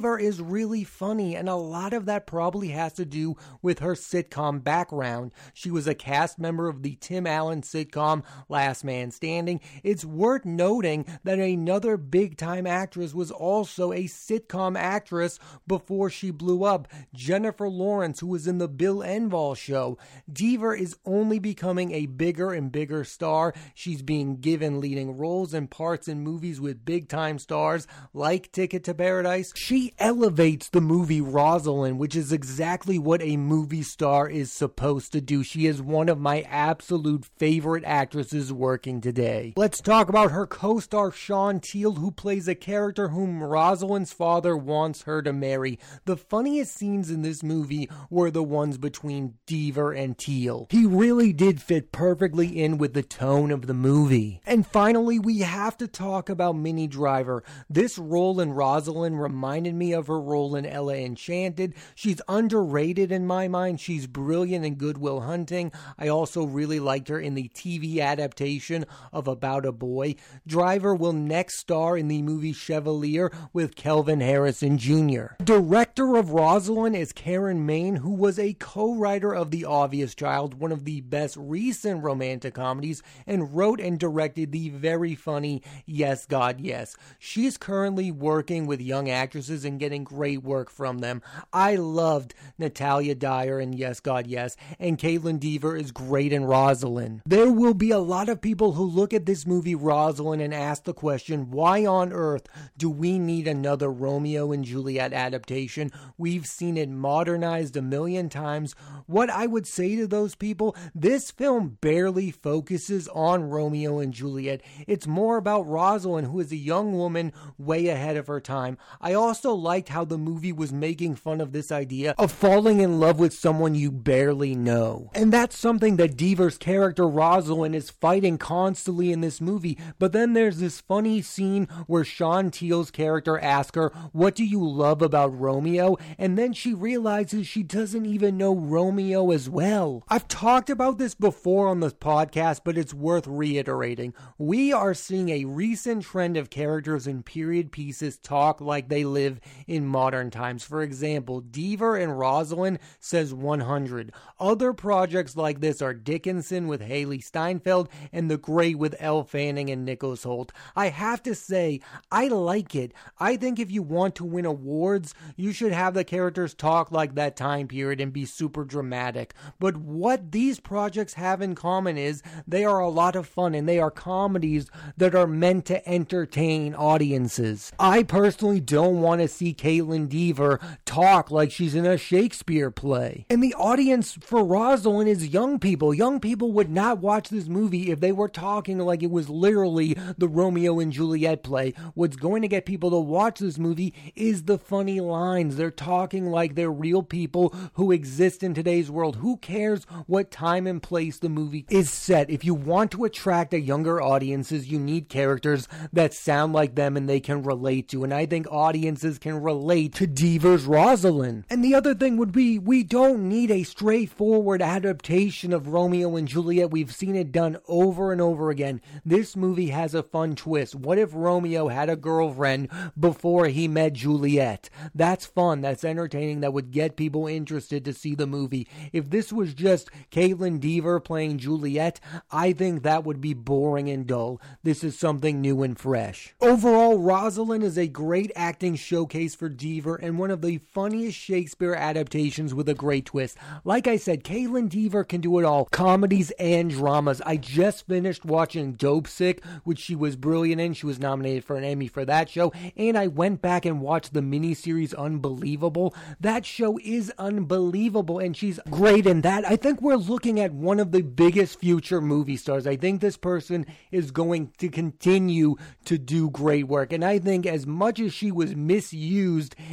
Is 0.06 0.40
really 0.40 0.84
funny, 0.84 1.36
and 1.36 1.50
a 1.50 1.56
lot 1.56 1.92
of 1.92 2.06
that 2.06 2.28
probably 2.28 2.68
has 2.70 2.94
to 2.94 3.06
do 3.06 3.36
with 3.64 3.80
her 3.80 3.96
sitcom 3.96 4.64
background. 4.64 5.32
She 5.52 5.72
was 5.72 5.88
a 5.88 5.96
cast 5.96 6.38
member 6.38 6.70
of 6.70 6.84
the 6.84 6.96
Tim 7.02 7.26
Allen 7.26 7.64
sitcom 7.64 8.24
Last 8.48 8.84
Man 8.84 9.10
Standing. 9.10 9.60
It's 9.84 10.06
worth 10.06 10.46
noting 10.46 11.08
that 11.24 11.40
another 11.40 11.98
big 11.98 12.38
time 12.38 12.68
actress 12.68 13.16
was 13.16 13.32
also 13.32 13.92
a 13.92 14.04
sitcom 14.04 14.78
actress 14.78 15.40
before 15.66 16.12
she 16.12 16.30
blew 16.30 16.64
up, 16.64 16.88
Jennifer 17.12 17.68
Lawrence, 17.68 18.20
who 18.20 18.28
was 18.28 18.46
in 18.46 18.60
the 18.60 18.68
Bill 18.68 19.00
Engvall 19.00 19.58
show. 19.58 19.98
Dever 20.32 20.76
is 20.76 20.96
only 21.04 21.40
becoming 21.40 21.92
a 21.92 22.06
bigger 22.06 22.54
and 22.54 22.72
bigger 22.72 23.04
star. 23.04 23.56
She's 23.74 24.04
being 24.04 24.38
given 24.38 24.80
leading 24.80 25.18
roles 25.18 25.52
and 25.52 25.70
parts 25.70 26.08
in 26.08 26.20
movies 26.22 26.62
with 26.62 26.86
big 26.86 27.10
time 27.10 27.40
stars 27.40 27.88
like 28.14 28.52
Ticket 28.52 28.84
to 28.84 28.94
Paradise. 28.94 29.52
She 29.56 29.94
elevates 30.00 30.70
the 30.70 30.82
movie 30.82 31.22
Rosalind, 31.22 32.00
which 32.00 32.16
is 32.16 32.32
exactly 32.32 33.00
what 33.00 33.22
a 33.22 33.38
movie 33.38 33.84
star 33.84 34.30
is 34.30 34.52
supposed 34.52 35.12
to 35.14 35.22
do. 35.22 35.44
She 35.44 35.66
is 35.66 35.82
one 35.82 36.10
of 36.10 36.20
my 36.20 36.42
absolute 36.42 37.26
favorite 37.38 37.84
actresses 37.86 38.52
working 38.52 39.02
today. 39.02 39.54
Let's 39.56 39.82
talk 39.82 40.10
about 40.10 40.32
her 40.32 40.46
co 40.48 40.80
star 40.80 41.12
Sean 41.12 41.60
Teale, 41.60 41.96
who 41.96 42.12
plays 42.12 42.48
a 42.48 42.56
character 42.56 43.10
whom 43.10 43.44
Rosalind's 43.44 44.14
father 44.14 44.56
wants 44.58 45.04
her 45.04 45.22
to 45.22 45.34
marry. 45.34 45.80
The 46.06 46.18
funniest 46.18 46.76
scenes 46.76 47.10
in 47.10 47.22
this 47.22 47.44
movie 47.44 47.90
were 48.10 48.32
the 48.32 48.44
ones 48.44 48.78
between 48.78 49.36
Dever 49.46 49.92
and 49.92 50.18
Teale. 50.18 50.68
He 50.70 50.86
really 50.86 51.34
did 51.34 51.62
fit 51.62 51.92
perfectly 51.92 52.48
in 52.48 52.78
with 52.78 52.94
the 52.94 53.04
tone 53.04 53.52
of 53.52 53.68
the 53.68 53.74
movie. 53.74 54.42
And 54.46 54.66
finally, 54.68 55.20
we 55.20 55.40
have 55.40 55.78
to 55.78 55.88
talk 55.88 56.30
about 56.30 56.56
Minnie 56.56 56.88
Driver. 56.88 57.44
This 57.70 57.98
role 57.98 58.40
in 58.40 58.54
Rosalind 58.54 59.22
reminded 59.22 59.76
me 59.76 59.85
of 59.94 60.08
her 60.08 60.20
role 60.20 60.56
in 60.56 60.66
Ella 60.66 60.96
Enchanted. 60.96 61.74
She's 61.96 62.22
underrated 62.28 63.12
in 63.12 63.26
my 63.26 63.48
mind. 63.48 63.80
She's 63.80 64.08
brilliant 64.08 64.66
in 64.66 64.76
Good 64.76 64.98
Will 64.98 65.22
Hunting. 65.22 65.72
I 65.98 66.08
also 66.08 66.44
really 66.44 66.80
liked 66.80 67.08
her 67.08 67.20
in 67.20 67.36
the 67.36 67.50
TV 67.50 68.00
adaptation 68.00 68.86
of 69.14 69.28
About 69.28 69.66
a 69.66 69.72
Boy. 69.72 70.16
Driver 70.46 70.94
will 70.94 71.14
next 71.14 71.60
star 71.60 71.98
in 71.98 72.08
the 72.08 72.22
movie 72.22 72.54
Chevalier 72.54 73.32
with 73.54 73.76
Kelvin 73.76 74.22
Harrison 74.22 74.78
Jr. 74.78 75.36
Director 75.44 76.16
of 76.16 76.32
Rosalind 76.32 76.96
is 76.96 77.12
Karen 77.12 77.66
Maine, 77.66 77.98
who 77.98 78.14
was 78.14 78.38
a 78.38 78.54
co 78.54 78.94
writer 78.96 79.34
of 79.34 79.52
The 79.52 79.66
Obvious 79.66 80.16
Child, 80.16 80.56
one 80.56 80.72
of 80.72 80.86
the 80.86 81.02
best 81.02 81.38
recent 81.38 82.04
romantic 82.04 82.54
comedies, 82.54 83.02
and 83.26 83.56
wrote 83.56 83.80
and 83.80 84.00
directed 84.00 84.52
the 84.52 84.70
very 84.70 85.16
funny 85.16 85.62
Yes, 85.86 86.26
God, 86.26 86.60
Yes. 86.60 86.96
She's 87.20 87.58
currently 87.58 88.12
working 88.12 88.66
with 88.66 88.82
young 88.82 89.10
actresses, 89.10 89.66
getting 89.78 90.04
great 90.04 90.44
work 90.44 90.70
from 90.70 91.00
them. 91.00 91.22
I 91.54 91.76
loved 91.76 92.34
Natalia 92.58 93.16
Dyer 93.16 93.60
and 93.60 93.74
Yes 93.74 94.00
God 94.00 94.28
Yes, 94.28 94.56
and 94.80 94.98
Kaitlyn 94.98 95.40
Dever 95.40 95.76
is 95.76 95.92
great 95.92 96.34
in 96.34 96.46
Rosalind. 96.46 97.22
There 97.26 97.52
will 97.52 97.74
be 97.74 97.92
a 97.92 98.00
lot 98.00 98.30
of 98.30 98.42
people 98.42 98.74
who 98.74 98.84
look 98.84 99.14
at 99.14 99.26
this 99.26 99.46
movie 99.46 99.76
Rosalind 99.76 100.42
and 100.42 100.54
ask 100.54 100.84
the 100.84 100.94
question, 100.94 101.52
why 101.52 101.86
on 101.86 102.12
earth 102.14 102.48
do 102.78 102.90
we 102.90 103.20
need 103.20 103.48
another 103.48 103.92
Romeo 103.92 104.52
and 104.52 104.64
Juliet 104.64 105.14
adaptation? 105.14 105.92
We've 106.18 106.46
seen 106.46 106.78
it 106.78 106.90
modernized 106.90 107.78
a 107.78 107.82
million 107.82 108.30
times. 108.30 108.76
What 109.06 109.30
I 109.30 109.46
would 109.46 109.68
say 109.68 109.96
to 109.96 110.08
those 110.08 110.36
people, 110.36 110.76
this 110.94 111.32
film 111.32 111.78
barely 111.82 112.32
focuses 112.32 113.08
on 113.10 113.50
Romeo 113.50 114.00
and 114.00 114.14
Juliet. 114.14 114.62
It's 114.88 115.08
more 115.08 115.38
about 115.38 115.68
Rosalind, 115.68 116.28
who 116.28 116.40
is 116.40 116.52
a 116.52 116.58
young 116.58 116.94
woman 116.94 117.34
way 117.58 117.88
ahead 117.88 118.18
of 118.18 118.28
her 118.28 118.40
time. 118.40 118.78
I 119.02 119.14
also 119.14 119.54
liked 119.66 119.90
how 119.90 120.06
the 120.06 120.18
movie 120.20 120.54
was 120.54 120.72
making 120.72 121.16
fun 121.16 121.42
of 121.42 121.52
this 121.52 121.72
idea 121.72 122.14
of 122.20 122.32
falling 122.32 122.82
in 122.82 123.00
love 123.00 123.18
with 123.20 123.34
someone 123.34 123.74
you 123.74 123.92
barely 123.92 124.54
know. 124.54 125.10
And 125.16 125.34
that's 125.34 125.58
something 125.58 125.96
that 125.96 126.16
Dever's 126.16 126.60
character 126.60 127.08
Rosalind 127.08 127.74
is 127.74 127.90
fighting 127.90 128.38
constantly 128.38 129.12
in 129.12 129.22
this 129.22 129.42
movie. 129.42 129.80
But 129.98 130.12
then 130.12 130.34
there's 130.34 130.60
this 130.60 130.82
funny 130.82 131.24
scene 131.24 131.68
where 131.88 132.04
Sean 132.04 132.52
Teale's 132.52 132.92
character 132.92 133.40
asks 133.40 133.76
her, 133.76 133.90
What 134.12 134.36
do 134.36 134.46
you 134.46 134.64
love 134.64 135.02
about 135.02 135.36
Romeo? 135.36 135.98
And 136.20 136.38
then 136.38 136.54
she 136.54 136.76
realizes 136.76 137.48
she 137.48 137.64
doesn't 137.64 138.06
even 138.06 138.38
know 138.38 138.54
Romeo 138.56 139.32
as 139.32 139.50
well. 139.50 140.04
I've 140.10 140.28
talked 140.28 140.70
about 140.70 141.00
this 141.00 141.16
before 141.16 141.70
on 141.70 141.80
this 141.80 141.94
podcast, 141.94 142.62
but 142.64 142.78
it's 142.78 142.94
worth 142.94 143.26
reiterating. 143.26 144.14
We 144.38 144.72
are 144.72 144.94
seeing 144.94 145.30
a 145.30 145.46
recent 145.46 146.04
trend 146.04 146.38
of 146.38 146.52
characters 146.52 147.08
in 147.08 147.24
period 147.24 147.72
pieces 147.72 148.20
talk 148.20 148.62
like 148.62 148.90
they 148.90 149.04
live 149.04 149.40
in 149.68 149.86
modern 149.86 150.32
times. 150.32 150.64
For 150.64 150.82
example, 150.82 151.42
Dever 151.42 151.96
and 151.96 152.18
Rosalind 152.18 152.80
says 153.00 153.34
100. 153.34 154.12
Other 154.40 154.74
projects 154.74 155.36
like 155.36 155.62
this 155.62 155.82
are 155.82 155.94
Dickinson 155.94 156.68
with 156.68 156.82
Hailee 156.82 157.24
Steinfeld 157.24 157.90
and 158.12 158.30
The 158.30 158.38
Great 158.38 158.78
with 158.78 158.96
Elle 159.00 159.24
Fanning 159.24 159.70
and 159.70 159.86
Nicholas 159.86 160.24
Hoult. 160.24 160.52
I 160.76 160.90
have 160.90 161.24
to 161.24 161.36
say, 161.36 161.80
I 162.12 162.28
like 162.28 162.76
it. 162.76 162.94
I 163.20 163.38
think 163.38 163.60
if 163.60 163.72
you 163.72 163.84
want 163.84 164.16
to 164.16 164.26
win 164.26 164.46
awards, 164.46 165.14
you 165.36 165.52
should 165.52 165.72
have 165.72 165.94
the 165.94 166.04
characters 166.04 166.54
talk 166.54 166.92
like 166.92 167.16
that 167.16 167.36
time 167.36 167.68
period 167.68 168.02
and 168.02 168.14
be 168.14 168.26
super 168.26 168.64
dramatic. 168.64 169.34
But 169.60 169.78
what 169.78 170.32
these 170.32 170.60
projects 170.60 171.14
have 171.14 171.42
in 171.42 171.56
common 171.56 171.98
is 171.98 172.22
they 172.48 172.66
are 172.66 172.80
a 172.80 172.90
lot 172.90 173.16
of 173.16 173.28
fun 173.28 173.56
and 173.56 173.68
they 173.68 173.80
are 173.80 173.92
comedies 173.92 174.70
that 174.98 175.16
are 175.16 175.28
meant 175.28 175.66
to 175.66 175.88
entertain 175.88 176.74
audiences. 176.76 177.72
I 177.80 178.04
personally 178.04 178.60
don't 178.60 179.02
want 179.02 179.22
to 179.22 179.28
see 179.28 179.45
Kaitlyn 179.54 180.10
Dever 180.10 180.60
talk 180.86 181.32
like 181.32 181.52
she's 181.52 181.76
in 181.76 181.86
a 181.86 181.98
Shakespeare 181.98 182.72
play. 182.72 183.26
And 183.30 183.44
the 183.44 183.54
audience 183.56 184.18
for 184.22 184.44
Rosalind 184.44 185.10
is 185.10 185.28
young 185.28 185.60
people. 185.60 185.94
Young 185.94 186.20
people 186.20 186.52
would 186.54 186.70
not 186.70 187.00
watch 187.00 187.30
this 187.30 187.48
movie 187.48 187.92
if 187.92 188.00
they 188.00 188.12
were 188.12 188.30
talking 188.30 188.80
like 188.80 189.04
it 189.04 189.12
was 189.12 189.30
literally 189.30 189.98
the 190.18 190.28
Romeo 190.28 190.80
and 190.80 190.92
Juliet 190.92 191.44
play. 191.44 191.74
What's 191.94 192.16
going 192.16 192.42
to 192.42 192.48
get 192.48 192.66
people 192.66 192.90
to 192.92 193.00
watch 193.00 193.40
this 193.40 193.58
movie 193.58 193.94
is 194.16 194.44
the 194.44 194.58
funny 194.58 195.00
lines. 195.00 195.56
They're 195.56 195.72
talking 195.72 196.28
like 196.28 196.56
they're 196.56 196.72
real 196.72 197.04
people 197.04 197.54
who 197.74 197.92
exist 197.92 198.44
in 198.44 198.54
today's 198.54 198.90
world. 198.90 199.18
Who 199.18 199.38
cares 199.38 199.86
what 200.08 200.32
time 200.32 200.68
and 200.68 200.82
place 200.82 201.20
the 201.20 201.30
movie 201.30 201.66
is 201.70 201.92
set? 201.92 202.30
If 202.30 202.44
you 202.46 202.54
want 202.54 202.92
to 202.92 203.06
attract 203.06 203.54
a 203.54 203.60
younger 203.60 204.02
audiences, 204.02 204.68
you 204.68 204.80
need 204.80 205.10
characters 205.10 205.68
that 205.94 206.14
sound 206.14 206.54
like 206.54 206.76
them 206.76 206.98
and 206.98 207.08
they 207.08 207.20
can 207.20 207.44
relate 207.44 207.90
to. 207.90 208.04
And 208.04 208.14
I 208.14 208.26
think 208.26 208.48
audiences 208.50 209.20
can 209.26 209.42
relate 209.42 209.92
to 209.92 210.06
Dever's 210.06 210.66
Rosalind. 210.66 211.46
And 211.50 211.66
the 211.66 211.74
other 211.74 211.96
thing 211.96 212.18
would 212.18 212.32
be 212.32 212.60
we 212.60 212.84
don't 212.84 213.28
need 213.28 213.50
a 213.50 213.64
straightforward 213.64 214.62
adaptation 214.62 215.52
of 215.52 215.70
Romeo 215.70 216.16
and 216.16 216.28
Juliet. 216.28 216.70
We've 216.70 216.94
seen 216.94 217.16
it 217.16 217.32
done 217.32 217.58
over 217.68 218.12
and 218.12 218.22
over 218.22 218.52
again. 218.52 218.82
This 219.04 219.36
movie 219.36 219.70
has 219.70 219.96
a 219.96 220.04
fun 220.04 220.36
twist. 220.36 220.76
What 220.76 221.00
if 221.00 221.10
Romeo 221.16 221.70
had 221.70 221.90
a 221.90 221.96
girlfriend 221.96 222.70
before 223.00 223.48
he 223.48 223.68
met 223.68 223.94
Juliet? 223.94 224.70
That's 224.94 225.26
fun. 225.26 225.62
That's 225.62 225.84
entertaining. 225.84 226.42
That 226.42 226.54
would 226.54 226.70
get 226.70 226.96
people 226.96 227.26
interested 227.26 227.84
to 227.86 227.94
see 227.94 228.14
the 228.14 228.28
movie. 228.28 228.68
If 228.94 229.10
this 229.10 229.34
was 229.34 229.56
just 229.56 229.90
Kaitlyn 230.12 230.60
Dever 230.60 231.00
playing 231.00 231.40
Juliet, 231.40 232.00
I 232.30 232.54
think 232.54 232.84
that 232.84 233.06
would 233.06 233.22
be 233.22 233.34
boring 233.34 233.90
and 233.90 234.06
dull. 234.06 234.40
This 234.62 234.84
is 234.84 235.00
something 235.00 235.42
new 235.42 235.64
and 235.64 235.80
fresh. 235.80 236.36
Overall, 236.40 237.00
Rosalind 237.00 237.64
is 237.64 237.80
a 237.80 237.88
great 237.88 238.32
acting 238.36 238.76
showcase 238.76 239.15
for 239.16 239.48
Dever 239.48 239.96
and 239.96 240.20
one 240.20 240.30
of 240.30 240.42
the 240.42 240.58
funniest 240.58 241.18
Shakespeare 241.18 241.74
adaptations 241.74 242.54
with 242.54 242.68
a 242.68 242.74
great 242.74 243.06
twist. 243.06 243.38
Like 243.64 243.88
I 243.88 243.96
said, 243.96 244.26
Kaitlyn 244.26 244.68
Dever 244.68 245.06
can 245.06 245.22
do 245.22 245.40
it 245.40 245.46
all 245.46 245.70
comedies 245.72 246.32
and 246.32 246.70
dramas. 246.70 247.22
I 247.26 247.38
just 247.38 247.88
finished 247.88 248.26
watching 248.26 248.76
Dopesick, 248.76 249.42
which 249.64 249.80
she 249.80 249.96
was 249.96 250.18
brilliant 250.18 250.60
in. 250.60 250.74
She 250.74 250.86
was 250.86 251.00
nominated 251.00 251.46
for 251.46 251.56
an 251.56 251.64
Emmy 251.64 251.88
for 251.88 252.04
that 252.04 252.30
show. 252.30 252.52
And 252.76 252.98
I 252.98 253.08
went 253.08 253.42
back 253.42 253.64
and 253.64 253.80
watched 253.80 254.14
the 254.14 254.20
miniseries 254.20 254.94
Unbelievable. 254.94 255.96
That 256.20 256.46
show 256.46 256.78
is 256.84 257.10
unbelievable, 257.18 258.20
and 258.20 258.36
she's 258.36 258.60
great 258.70 259.08
in 259.08 259.22
that. 259.22 259.46
I 259.46 259.56
think 259.56 259.82
we're 259.82 259.96
looking 259.96 260.42
at 260.42 260.52
one 260.52 260.82
of 260.82 260.92
the 260.92 261.04
biggest 261.04 261.58
future 261.60 262.02
movie 262.02 262.36
stars. 262.36 262.68
I 262.68 262.76
think 262.76 263.00
this 263.00 263.16
person 263.16 263.66
is 263.92 264.12
going 264.12 264.52
to 264.58 264.68
continue 264.68 265.56
to 265.86 265.98
do 265.98 266.30
great 266.32 266.68
work. 266.68 266.92
And 266.92 267.06
I 267.06 267.18
think 267.20 267.46
as 267.46 267.66
much 267.66 268.02
as 268.02 268.14
she 268.14 268.30
was 268.30 268.58
misused 268.58 269.05